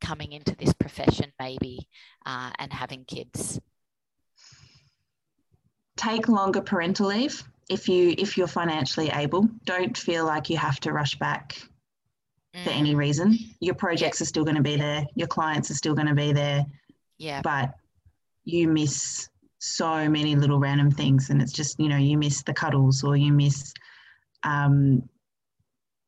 coming 0.00 0.32
into 0.32 0.54
this 0.56 0.72
profession, 0.74 1.32
maybe, 1.40 1.88
uh, 2.24 2.50
and 2.58 2.72
having 2.72 3.04
kids? 3.04 3.60
take 5.96 6.28
longer 6.28 6.60
parental 6.60 7.08
leave 7.08 7.42
if 7.68 7.88
you 7.88 8.14
if 8.16 8.36
you're 8.36 8.46
financially 8.46 9.10
able 9.10 9.48
don't 9.64 9.96
feel 9.96 10.24
like 10.24 10.48
you 10.48 10.56
have 10.56 10.78
to 10.80 10.92
rush 10.92 11.16
back 11.16 11.56
for 12.64 12.70
Mm, 12.70 12.78
any 12.78 12.94
reason. 12.94 13.38
Your 13.60 13.74
projects 13.74 14.20
are 14.22 14.24
still 14.24 14.44
going 14.44 14.56
to 14.56 14.62
be 14.62 14.76
there. 14.76 15.04
Your 15.14 15.28
clients 15.28 15.70
are 15.70 15.74
still 15.74 15.94
going 15.94 16.08
to 16.08 16.14
be 16.14 16.32
there. 16.32 16.64
Yeah, 17.18 17.42
but 17.42 17.74
you 18.44 18.68
miss 18.68 19.28
so 19.58 20.08
many 20.08 20.36
little 20.36 20.58
random 20.58 20.90
things 20.90 21.30
and 21.30 21.42
it's 21.42 21.52
just 21.52 21.80
you 21.80 21.88
know 21.88 21.96
you 21.96 22.16
miss 22.16 22.42
the 22.42 22.54
cuddles 22.54 23.02
or 23.02 23.16
you 23.16 23.32
miss 23.32 23.72
um, 24.44 25.02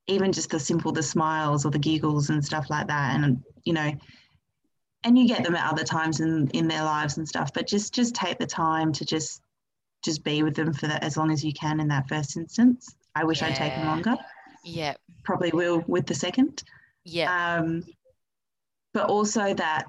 even 0.06 0.32
just 0.32 0.50
the 0.50 0.60
simple 0.60 0.92
the 0.92 1.02
smiles 1.02 1.64
or 1.64 1.70
the 1.70 1.78
giggles 1.78 2.30
and 2.30 2.44
stuff 2.44 2.70
like 2.70 2.86
that 2.86 3.16
and 3.16 3.42
you 3.64 3.72
know 3.72 3.90
and 5.04 5.18
you 5.18 5.26
get 5.26 5.42
them 5.42 5.56
at 5.56 5.70
other 5.70 5.82
times 5.82 6.20
in 6.20 6.48
in 6.50 6.68
their 6.68 6.84
lives 6.84 7.16
and 7.16 7.26
stuff 7.26 7.52
but 7.52 7.66
just 7.66 7.94
just 7.94 8.14
take 8.14 8.38
the 8.38 8.46
time 8.46 8.92
to 8.92 9.04
just 9.04 9.42
just 10.04 10.22
be 10.24 10.42
with 10.42 10.54
them 10.54 10.72
for 10.72 10.86
that 10.86 11.02
as 11.02 11.16
long 11.16 11.30
as 11.30 11.44
you 11.44 11.52
can 11.52 11.80
in 11.80 11.88
that 11.88 12.08
first 12.08 12.36
instance. 12.36 12.94
I 13.14 13.24
wish 13.24 13.42
i'd 13.42 13.54
taken 13.56 13.84
longer. 13.86 14.14
Yeah, 14.64 14.94
probably 15.24 15.50
will 15.52 15.82
with 15.86 16.06
the 16.06 16.14
second. 16.14 16.62
Yeah, 17.04 17.56
um, 17.56 17.84
but 18.92 19.08
also 19.08 19.54
that 19.54 19.86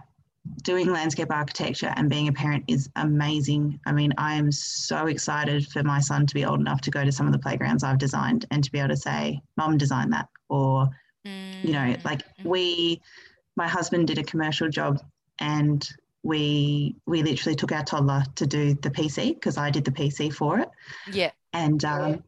doing 0.63 0.91
landscape 0.91 1.31
architecture 1.31 1.93
and 1.95 2.09
being 2.09 2.27
a 2.27 2.33
parent 2.33 2.63
is 2.67 2.89
amazing. 2.95 3.79
I 3.85 3.91
mean, 3.91 4.13
I 4.17 4.33
am 4.35 4.51
so 4.51 5.07
excited 5.07 5.67
for 5.67 5.83
my 5.83 5.99
son 5.99 6.25
to 6.25 6.33
be 6.33 6.45
old 6.45 6.59
enough 6.59 6.81
to 6.81 6.91
go 6.91 7.05
to 7.05 7.11
some 7.11 7.27
of 7.27 7.33
the 7.33 7.39
playgrounds 7.39 7.83
I've 7.83 7.97
designed 7.99 8.45
and 8.51 8.63
to 8.63 8.71
be 8.71 8.79
able 8.79 8.89
to 8.89 8.97
say, 8.97 9.41
Mom 9.57 9.77
designed 9.77 10.13
that. 10.13 10.27
Or, 10.49 10.89
you 11.23 11.73
know, 11.73 11.79
Mm, 11.79 12.05
like 12.05 12.23
mhm. 12.39 12.45
we, 12.45 13.01
my 13.55 13.67
husband 13.67 14.07
did 14.07 14.17
a 14.17 14.23
commercial 14.23 14.69
job 14.69 14.99
and 15.39 15.87
we 16.23 16.95
we 17.05 17.23
literally 17.23 17.55
took 17.55 17.71
our 17.71 17.83
toddler 17.83 18.23
to 18.35 18.45
do 18.45 18.73
the 18.75 18.89
PC 18.89 19.35
because 19.35 19.57
I 19.57 19.69
did 19.69 19.85
the 19.85 19.91
PC 19.91 20.33
for 20.33 20.59
it. 20.59 20.69
Yeah, 21.11 21.31
and 21.53 21.83
um, 21.85 22.23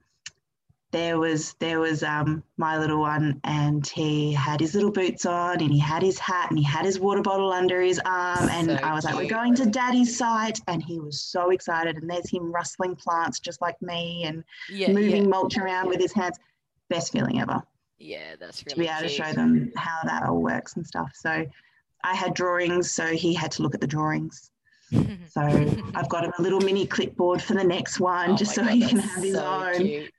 there 0.92 1.18
was 1.18 1.54
there 1.60 1.80
was 1.80 2.04
um, 2.04 2.44
my 2.58 2.78
little 2.78 3.00
one 3.00 3.40
and 3.44 3.88
he 3.88 4.34
had 4.34 4.60
his 4.60 4.76
little 4.76 4.92
boots 4.92 5.26
on 5.26 5.62
and 5.62 5.72
he 5.72 5.80
had 5.80 6.04
his 6.04 6.20
hat 6.20 6.50
and 6.50 6.60
he 6.60 6.66
had 6.66 6.86
his 6.86 7.00
water 7.00 7.22
bottle 7.22 7.52
under 7.52 7.82
his 7.82 8.00
arm 8.06 8.50
and 8.50 8.70
So 8.70 8.76
I 8.76 8.94
was 8.94 9.06
like 9.06 9.16
we're 9.16 9.30
going 9.30 9.56
to 9.56 9.66
daddy's 9.66 10.18
site 10.18 10.60
and 10.68 10.84
he 10.84 11.00
was 11.00 11.22
so 11.22 11.50
excited 11.50 11.96
and 11.98 12.10
there's 12.10 12.30
him 12.30 12.52
rustling 12.52 12.96
plants 12.96 13.40
just 13.40 13.62
like 13.62 13.82
me 13.82 14.24
and 14.26 14.44
yeah, 14.70 14.92
moving 14.92 15.24
yeah, 15.24 15.30
mulch 15.30 15.58
around 15.58 15.88
with 15.88 16.00
his 16.00 16.12
hands. 16.12 16.38
Best 16.90 17.14
feeling 17.14 17.40
ever. 17.40 17.64
Yeah. 17.98 18.36
That's 18.38 18.64
really 18.66 18.76
to 18.76 18.80
be 18.82 18.88
able 18.88 19.08
to 19.08 19.10
show 19.10 19.32
them 19.32 19.72
how 19.78 20.00
that 20.04 20.24
all 20.24 20.42
works 20.42 20.76
and 20.76 20.86
stuff. 20.86 21.12
So 21.16 21.46
I 22.04 22.16
had 22.16 22.34
drawings 22.34 22.92
so 22.92 23.06
he 23.08 23.34
had 23.34 23.52
to 23.54 23.64
look 23.64 23.74
at 23.76 23.82
the 23.82 23.88
drawings 23.88 24.50
so 24.92 25.42
I've 25.96 26.10
got 26.10 26.26
him 26.26 26.34
a 26.38 26.42
little 26.42 26.60
mini 26.62 26.86
clipboard 26.86 27.42
for 27.42 27.54
the 27.54 27.64
next 27.64 28.00
one 28.00 28.32
Oh 28.32 28.36
just 28.36 28.54
so 28.56 28.64
God, 28.64 28.72
he 28.72 28.88
can 28.88 29.00
have 29.00 29.24
his 29.24 29.36
so 29.36 29.46
own 29.46 29.76
cute. 29.76 30.12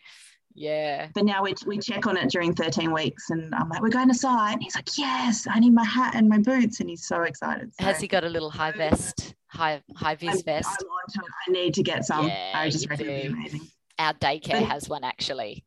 Yeah. 0.55 1.09
but 1.15 1.25
now 1.25 1.43
we, 1.43 1.55
we 1.67 1.79
check 1.79 2.07
on 2.07 2.17
it 2.17 2.31
during 2.31 2.55
13 2.55 2.93
weeks 2.93 3.31
and 3.31 3.55
I'm 3.55 3.71
like, 3.71 3.81
we're 3.81 3.89
going 3.89 4.09
to 4.09 4.15
site. 4.15 4.53
And 4.53 4.63
he's 4.63 4.75
like, 4.75 4.99
yes, 4.99 5.47
I 5.51 5.59
need 5.59 5.73
my 5.73 5.85
hat 5.85 6.15
and 6.15 6.29
my 6.29 6.39
boots. 6.39 6.81
And 6.81 6.91
he's 6.91 7.07
so 7.07 7.23
excited. 7.23 7.73
So, 7.81 7.87
Has 7.87 8.01
he 8.01 8.07
got 8.07 8.23
a 8.23 8.29
little 8.29 8.51
high 8.51 8.73
vest 8.73 9.35
high 9.53 9.83
high 9.95 10.15
vis 10.15 10.37
I'm, 10.37 10.43
vest. 10.43 10.69
On 10.83 11.13
to. 11.15 11.21
I 11.49 11.51
need 11.53 11.75
to 11.75 11.83
get 11.83 12.05
some. 12.05 12.27
Yeah, 12.27 12.53
I 12.55 12.71
just 12.71 12.89
reckon 12.89 13.09
it'd 13.09 13.23
be 13.23 13.39
amazing. 13.39 13.61
Our 13.99 14.15
daycare 14.15 14.61
But- 14.61 14.65
has 14.65 14.89
one 14.89 15.05
actually. 15.05 15.65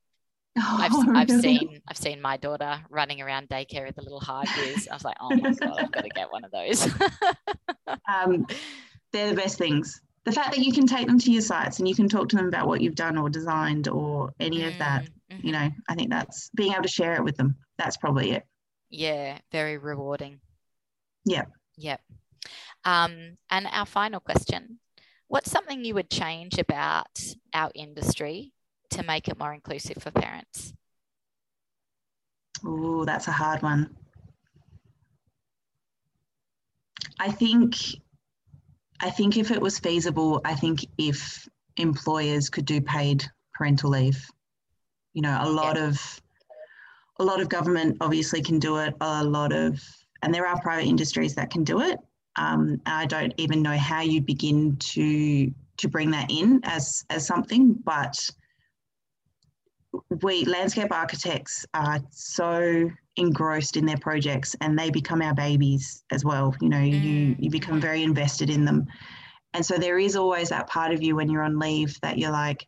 I've, 0.58 0.92
Oh, 0.94 1.06
I've 1.14 1.32
seen 1.42 1.82
I've 1.88 1.98
seen 1.98 2.22
my 2.22 2.38
daughter 2.38 2.80
running 2.90 3.22
around 3.22 3.50
daycare 3.50 3.86
with 3.86 3.96
the 3.96 4.04
little 4.04 4.20
high 4.20 4.48
vis. 4.48 4.88
I 4.90 4.94
was 4.96 5.04
like, 5.04 5.18
oh 5.20 5.36
my 5.36 5.52
god, 5.54 5.80
I've 5.84 5.92
got 5.92 6.04
to 6.04 6.10
get 6.10 6.32
one 6.32 6.44
of 6.44 6.52
those. 6.52 6.88
Um, 8.14 8.46
they're 9.12 9.30
the 9.30 9.36
best 9.36 9.58
things. 9.58 10.02
The 10.26 10.32
fact 10.32 10.56
that 10.56 10.64
you 10.64 10.74
can 10.74 10.88
take 10.88 11.08
them 11.08 11.20
to 11.20 11.32
your 11.32 11.42
sites 11.42 11.80
and 11.80 11.88
you 11.88 11.96
can 11.96 12.10
talk 12.10 12.30
to 12.30 12.36
them 12.36 12.48
about 12.48 12.68
what 12.68 12.82
you've 12.82 12.96
done 12.96 13.18
or 13.18 13.30
designed 13.30 13.88
or 13.88 14.34
any 14.40 14.64
of 14.64 14.78
that, 14.80 15.06
Mm, 15.32 15.44
you 15.44 15.52
mhm. 15.52 15.54
know, 15.54 15.72
I 15.88 15.96
think 15.96 16.10
that's 16.10 16.50
being 16.56 16.74
able 16.74 16.84
to 16.84 16.88
share 16.90 17.16
it 17.16 17.24
with 17.24 17.38
them. 17.38 17.56
That's 17.78 17.98
probably 17.98 18.32
it. 18.32 18.44
Yeah, 18.90 19.40
very 19.52 19.78
rewarding. 19.78 20.40
Yeah. 21.26 21.46
Yep. 21.78 22.02
Um, 22.86 23.38
and 23.50 23.68
our 23.72 23.86
final 23.86 24.20
question 24.20 24.80
What's 25.28 25.52
something 25.52 25.84
you 25.84 25.96
would 25.96 26.10
change 26.12 26.60
about 26.60 27.20
our 27.54 27.72
industry 27.76 28.54
to 28.92 29.04
make 29.04 29.28
it 29.28 29.40
more 29.40 29.54
inclusive 29.54 30.02
for 30.02 30.12
parents? 30.12 30.74
Oh, 32.64 33.06
that's 33.06 33.28
a 33.28 33.32
hard 33.32 33.62
one. 33.62 33.96
I 37.20 37.32
think 37.32 37.76
I 39.02 39.10
think 39.10 39.38
if 39.38 39.52
it 39.52 39.62
was 39.62 39.80
feasible, 39.80 40.42
I 40.46 40.56
think 40.56 40.86
if 40.98 41.48
employers 41.78 42.50
could 42.50 42.66
do 42.66 42.82
paid 42.82 43.26
parental 43.54 43.92
leave. 43.92 44.26
You 45.14 45.22
know, 45.22 45.38
a 45.42 45.50
lot 45.50 45.78
of 45.78 46.00
a 47.20 47.24
lot 47.24 47.42
of 47.42 47.50
government 47.50 47.98
obviously 48.02 48.42
can 48.42 48.60
do 48.60 48.78
it, 48.78 48.94
a 49.00 49.24
lot 49.24 49.54
of 49.54 49.82
and 50.22 50.34
there 50.34 50.48
are 50.48 50.60
private 50.62 50.86
industries 50.86 51.36
that 51.36 51.50
can 51.50 51.64
do 51.64 51.82
it. 51.82 52.00
Um, 52.38 52.82
I 52.86 53.06
don't 53.06 53.34
even 53.38 53.62
know 53.62 53.78
how 53.78 54.02
you 54.02 54.22
begin 54.22 54.76
to 54.78 55.52
to 55.78 55.88
bring 55.88 56.12
that 56.12 56.32
in 56.32 56.62
as 56.64 57.06
as 57.10 57.26
something, 57.26 57.74
but 57.74 58.18
we 60.22 60.46
landscape 60.46 60.92
architects 60.92 61.66
are 61.74 62.00
so 62.12 62.90
engrossed 63.18 63.78
in 63.78 63.86
their 63.86 63.98
projects 63.98 64.56
and 64.62 64.78
they 64.78 64.90
become 64.90 65.22
our 65.22 65.34
babies 65.34 66.04
as 66.12 66.24
well. 66.26 66.56
You 66.62 66.70
know 66.70 66.80
you 66.80 67.00
Mm. 67.00 67.36
you 67.40 67.50
become 67.50 67.80
very 67.82 68.04
invested 68.04 68.50
in 68.50 68.66
them. 68.66 68.86
And 69.54 69.66
so 69.66 69.78
there 69.78 69.98
is 69.98 70.16
always 70.16 70.50
that 70.50 70.68
part 70.68 70.92
of 70.92 71.02
you 71.02 71.16
when 71.16 71.30
you're 71.30 71.44
on 71.44 71.60
leave 71.60 72.00
that 72.02 72.18
you're 72.18 72.32
like 72.32 72.68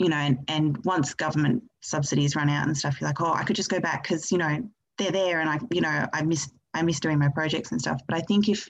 you 0.00 0.08
know 0.08 0.16
and, 0.16 0.38
and 0.48 0.82
once 0.84 1.14
government 1.14 1.62
subsidies 1.82 2.34
run 2.34 2.48
out 2.48 2.66
and 2.66 2.76
stuff 2.76 3.00
you're 3.00 3.08
like 3.08 3.20
oh 3.20 3.32
i 3.32 3.44
could 3.44 3.54
just 3.54 3.70
go 3.70 3.78
back 3.78 4.02
because 4.02 4.32
you 4.32 4.38
know 4.38 4.58
they're 4.98 5.12
there 5.12 5.40
and 5.40 5.48
i 5.48 5.58
you 5.72 5.80
know 5.80 6.06
i 6.12 6.22
miss 6.22 6.50
i 6.74 6.82
miss 6.82 6.98
doing 7.00 7.18
my 7.18 7.28
projects 7.28 7.70
and 7.70 7.80
stuff. 7.80 8.00
But 8.08 8.16
i 8.16 8.20
think 8.20 8.48
if 8.48 8.68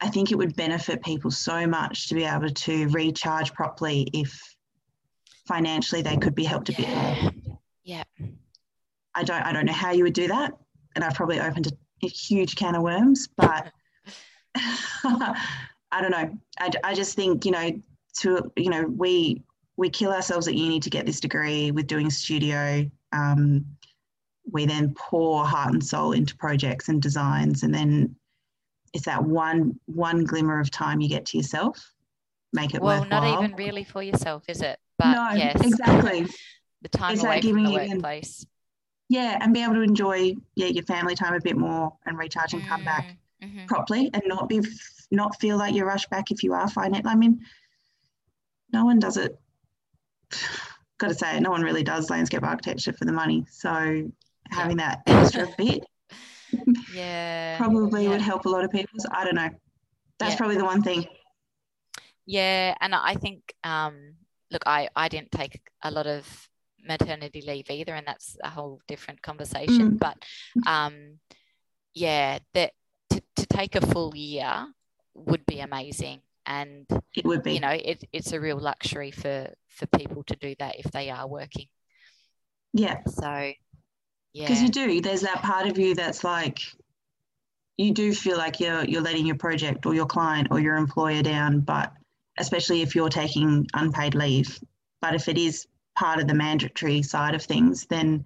i 0.00 0.08
think 0.08 0.30
it 0.30 0.38
would 0.38 0.56
benefit 0.56 1.02
people 1.02 1.30
so 1.30 1.66
much 1.66 2.08
to 2.08 2.14
be 2.14 2.24
able 2.24 2.48
to 2.48 2.88
recharge 2.88 3.52
properly 3.52 4.08
if 4.12 4.56
financially 5.48 6.02
they 6.02 6.16
could 6.16 6.34
be 6.34 6.44
helped 6.44 6.68
a 6.68 6.72
bit 6.72 6.88
more 6.88 7.32
Yeah. 7.82 8.04
I 9.14 9.24
don't 9.24 9.42
I 9.42 9.52
don't 9.52 9.64
know 9.66 9.72
how 9.72 9.90
you 9.90 10.04
would 10.04 10.12
do 10.12 10.28
that, 10.28 10.52
and 10.94 11.02
I've 11.02 11.14
probably 11.14 11.40
opened 11.40 11.66
a, 11.66 12.06
a 12.06 12.08
huge 12.08 12.54
can 12.54 12.76
of 12.76 12.82
worms. 12.82 13.26
But 13.36 13.72
I 14.54 16.00
don't 16.00 16.10
know. 16.10 16.38
I, 16.60 16.70
I 16.84 16.94
just 16.94 17.16
think 17.16 17.44
you 17.44 17.50
know 17.50 17.70
to 18.18 18.52
you 18.56 18.70
know 18.70 18.84
we 18.84 19.42
we 19.76 19.90
kill 19.90 20.12
ourselves 20.12 20.46
at 20.46 20.54
uni 20.54 20.78
to 20.80 20.90
get 20.90 21.06
this 21.06 21.20
degree 21.20 21.70
with 21.70 21.86
doing 21.86 22.10
studio. 22.10 22.88
Um, 23.12 23.64
we 24.50 24.66
then 24.66 24.94
pour 24.94 25.44
heart 25.44 25.72
and 25.72 25.84
soul 25.84 26.12
into 26.12 26.36
projects 26.36 26.88
and 26.88 27.02
designs, 27.02 27.64
and 27.64 27.74
then 27.74 28.14
it's 28.92 29.06
that 29.06 29.24
one 29.24 29.78
one 29.86 30.24
glimmer 30.24 30.60
of 30.60 30.70
time 30.70 31.00
you 31.00 31.08
get 31.08 31.26
to 31.26 31.38
yourself. 31.38 31.92
Make 32.52 32.74
it 32.74 32.80
work. 32.80 32.82
Well, 32.82 33.00
worthwhile. 33.00 33.32
not 33.32 33.44
even 33.44 33.56
really 33.56 33.84
for 33.84 34.02
yourself, 34.02 34.44
is 34.48 34.62
it? 34.62 34.78
But 34.98 35.14
no, 35.14 35.30
yes, 35.36 35.60
exactly. 35.62 36.26
the 36.82 36.88
time 36.88 37.12
It's 37.14 37.22
away 37.22 37.30
like 37.30 37.42
from 37.42 37.50
giving 37.50 37.64
the 37.64 37.72
workplace. 37.72 38.46
Yeah, 39.08 39.38
and 39.40 39.54
be 39.54 39.62
able 39.62 39.74
to 39.74 39.80
enjoy 39.82 40.34
yeah 40.54 40.66
your 40.66 40.84
family 40.84 41.14
time 41.14 41.34
a 41.34 41.40
bit 41.40 41.56
more 41.56 41.92
and 42.06 42.18
recharge 42.18 42.52
and 42.52 42.66
come 42.68 42.84
back. 42.84 43.16
Mm, 43.42 43.54
mhm. 43.54 43.66
properly 43.68 44.10
and 44.12 44.22
not 44.26 44.48
be 44.48 44.60
not 45.10 45.40
feel 45.40 45.56
like 45.56 45.74
you're 45.74 45.86
rushed 45.86 46.10
back 46.10 46.30
if 46.30 46.42
you 46.42 46.52
are 46.52 46.68
finding 46.68 47.06
I 47.06 47.14
mean, 47.14 47.40
no 48.72 48.84
one 48.84 48.98
does 48.98 49.16
it. 49.16 49.38
Got 50.98 51.08
to 51.08 51.14
say, 51.14 51.38
no 51.38 51.50
one 51.50 51.62
really 51.62 51.84
does 51.84 52.10
landscape 52.10 52.42
architecture 52.42 52.92
for 52.92 53.04
the 53.04 53.12
money. 53.12 53.46
So 53.50 54.10
having 54.50 54.78
that 54.78 55.00
extra 55.06 55.46
bit 55.58 55.84
Yeah. 56.92 57.56
probably 57.56 58.04
yeah. 58.04 58.10
would 58.10 58.20
help 58.20 58.44
a 58.46 58.48
lot 58.48 58.64
of 58.64 58.70
people. 58.72 58.98
So 58.98 59.08
I 59.12 59.24
don't 59.24 59.36
know. 59.36 59.50
That's 60.18 60.32
Yeah. 60.32 60.36
probably 60.36 60.56
the 60.56 60.64
one 60.64 60.82
thing. 60.82 61.06
Yeah, 62.26 62.74
and 62.80 62.94
I 62.94 63.14
think 63.14 63.54
um, 63.64 64.14
look, 64.50 64.62
I 64.66 64.88
I 64.96 65.08
didn't 65.08 65.32
take 65.32 65.60
a 65.82 65.90
lot 65.90 66.06
of 66.06 66.48
maternity 66.86 67.42
leave 67.46 67.70
either, 67.70 67.94
and 67.94 68.06
that's 68.06 68.36
a 68.42 68.48
whole 68.50 68.80
different 68.88 69.20
conversation. 69.22 69.92
Mm. 69.92 69.98
But 69.98 70.24
um, 70.66 71.18
yeah, 71.94 72.38
that 72.54 72.72
to, 73.10 73.22
to 73.36 73.46
take 73.46 73.74
a 73.74 73.86
full 73.86 74.14
year 74.16 74.66
would 75.14 75.44
be 75.46 75.60
amazing, 75.60 76.20
and 76.46 76.86
It 77.16 77.24
would 77.24 77.42
be. 77.42 77.54
you 77.54 77.60
know, 77.60 77.70
it, 77.70 78.04
it's 78.12 78.32
a 78.32 78.40
real 78.40 78.58
luxury 78.58 79.10
for 79.10 79.52
for 79.68 79.86
people 79.86 80.22
to 80.24 80.36
do 80.36 80.54
that 80.58 80.76
if 80.78 80.90
they 80.92 81.10
are 81.10 81.26
working. 81.28 81.66
yeah. 82.72 82.98
So 83.06 83.52
yeah, 84.32 84.46
Because 84.46 84.62
you 84.62 84.68
do. 84.68 85.00
There's 85.00 85.22
that 85.22 85.42
part 85.42 85.66
of 85.66 85.78
you 85.78 85.94
that's 85.94 86.22
like 86.24 86.58
you 87.76 87.92
do 87.92 88.12
feel 88.14 88.36
like 88.36 88.60
you're 88.60 88.84
you're 88.84 89.02
letting 89.02 89.26
your 89.26 89.36
project 89.36 89.86
or 89.86 89.94
your 89.94 90.06
client 90.06 90.48
or 90.50 90.60
your 90.60 90.76
employer 90.76 91.22
down, 91.22 91.60
but 91.60 91.92
especially 92.40 92.82
if 92.82 92.94
you're 92.94 93.08
taking 93.08 93.66
unpaid 93.74 94.14
leave. 94.14 94.58
But 95.00 95.14
if 95.14 95.28
it 95.28 95.38
is 95.38 95.66
part 95.96 96.20
of 96.20 96.26
the 96.28 96.34
mandatory 96.34 97.02
side 97.02 97.34
of 97.34 97.42
things, 97.42 97.86
then 97.86 98.24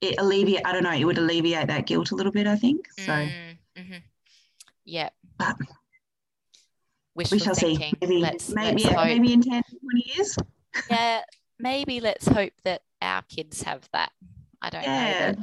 it 0.00 0.16
alleviate 0.18 0.66
I 0.66 0.72
don't 0.72 0.82
know, 0.82 0.92
it 0.92 1.04
would 1.04 1.18
alleviate 1.18 1.68
that 1.68 1.86
guilt 1.86 2.10
a 2.10 2.14
little 2.14 2.32
bit, 2.32 2.46
I 2.46 2.56
think. 2.56 2.88
So 2.92 3.12
Mm, 3.12 3.58
mhm. 3.78 4.02
yeah. 4.84 5.10
But 5.38 5.56
Wishful 7.14 7.36
we 7.36 7.40
shall 7.40 7.54
see. 7.54 7.94
Maybe 8.00 8.18
let's, 8.18 8.48
maybe 8.48 8.84
let's 8.84 8.96
yeah, 8.96 9.04
maybe 9.04 9.32
in 9.34 9.42
10, 9.42 9.62
20 9.80 10.12
years. 10.16 10.38
yeah, 10.88 11.20
maybe 11.58 12.00
let's 12.00 12.26
hope 12.26 12.54
that 12.64 12.82
our 13.02 13.22
kids 13.22 13.62
have 13.62 13.86
that. 13.92 14.12
I 14.62 14.70
don't 14.70 14.82
know 14.86 14.88
that 14.88 15.38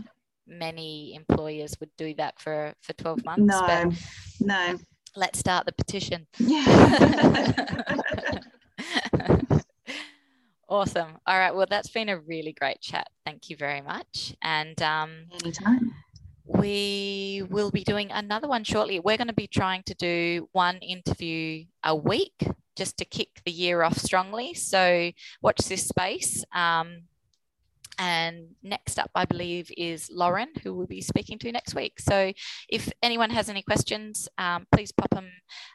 many 0.48 1.14
employers 1.14 1.76
would 1.80 1.96
do 1.96 2.14
that 2.16 2.40
for 2.40 2.74
for 2.82 2.94
12 2.94 3.24
months, 3.24 3.42
No, 3.44 3.62
but 3.68 3.94
no. 4.40 4.80
Let's 5.16 5.40
start 5.40 5.66
the 5.66 5.72
petition. 5.72 6.28
Yeah. 6.38 7.84
awesome. 10.70 11.18
All 11.26 11.38
right. 11.38 11.54
Well, 11.54 11.68
that's 11.70 11.90
been 11.90 12.10
a 12.10 12.20
really 12.20 12.54
great 12.54 12.82
chat. 12.82 13.08
Thank 13.26 13.50
you 13.50 13.58
very 13.58 13.82
much. 13.82 14.36
And 14.42 14.82
um, 14.82 15.26
Anytime. 15.44 15.94
we 16.46 17.44
will 17.50 17.72
be 17.72 17.84
doing 17.84 18.12
another 18.12 18.48
one 18.48 18.64
shortly. 18.64 19.00
We're 19.00 19.18
going 19.18 19.28
to 19.28 19.34
be 19.34 19.48
trying 19.48 19.84
to 19.84 19.94
do 19.96 20.48
one 20.52 20.78
interview 20.78 21.66
a 21.84 21.96
week 21.96 22.48
just 22.76 22.98
to 22.98 23.06
kick 23.06 23.42
the 23.46 23.52
year 23.52 23.82
off 23.84 23.98
strongly. 23.98 24.54
So 24.54 25.12
watch 25.42 25.58
this 25.68 25.86
space. 25.88 26.46
Um, 26.54 27.04
and 28.00 28.48
next 28.64 28.98
up, 28.98 29.12
I 29.14 29.26
believe, 29.26 29.70
is 29.78 30.10
Lauren, 30.12 30.48
who 30.64 30.74
we'll 30.74 30.88
be 30.88 31.02
speaking 31.02 31.38
to 31.40 31.52
next 31.52 31.76
week. 31.76 32.00
So 32.00 32.32
if 32.70 32.90
anyone 33.04 33.30
has 33.30 33.50
any 33.50 33.62
questions, 33.62 34.30
um, 34.38 34.66
please 34.72 34.94
pop 34.94 35.10
them 35.10 35.30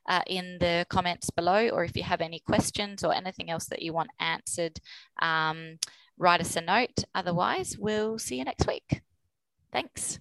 uh, 0.08 0.22
in 0.26 0.56
the 0.58 0.87
comments 0.88 1.30
below. 1.30 1.68
Or 1.68 1.84
if 1.84 1.96
you 1.96 2.02
have 2.02 2.22
any 2.22 2.40
questions 2.40 3.04
or 3.04 3.14
anything 3.14 3.50
else 3.50 3.66
that 3.66 3.82
you 3.82 3.92
want 3.92 4.10
answered, 4.18 4.80
um, 5.20 5.78
write 6.16 6.40
us 6.40 6.56
a 6.56 6.62
note. 6.62 7.04
Otherwise, 7.14 7.76
we'll 7.78 8.18
see 8.18 8.37
you 8.37 8.44
next 8.44 8.66
week. 8.66 9.02
Thanks. 9.70 10.18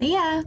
See 0.00 0.14
ya. 0.14 0.42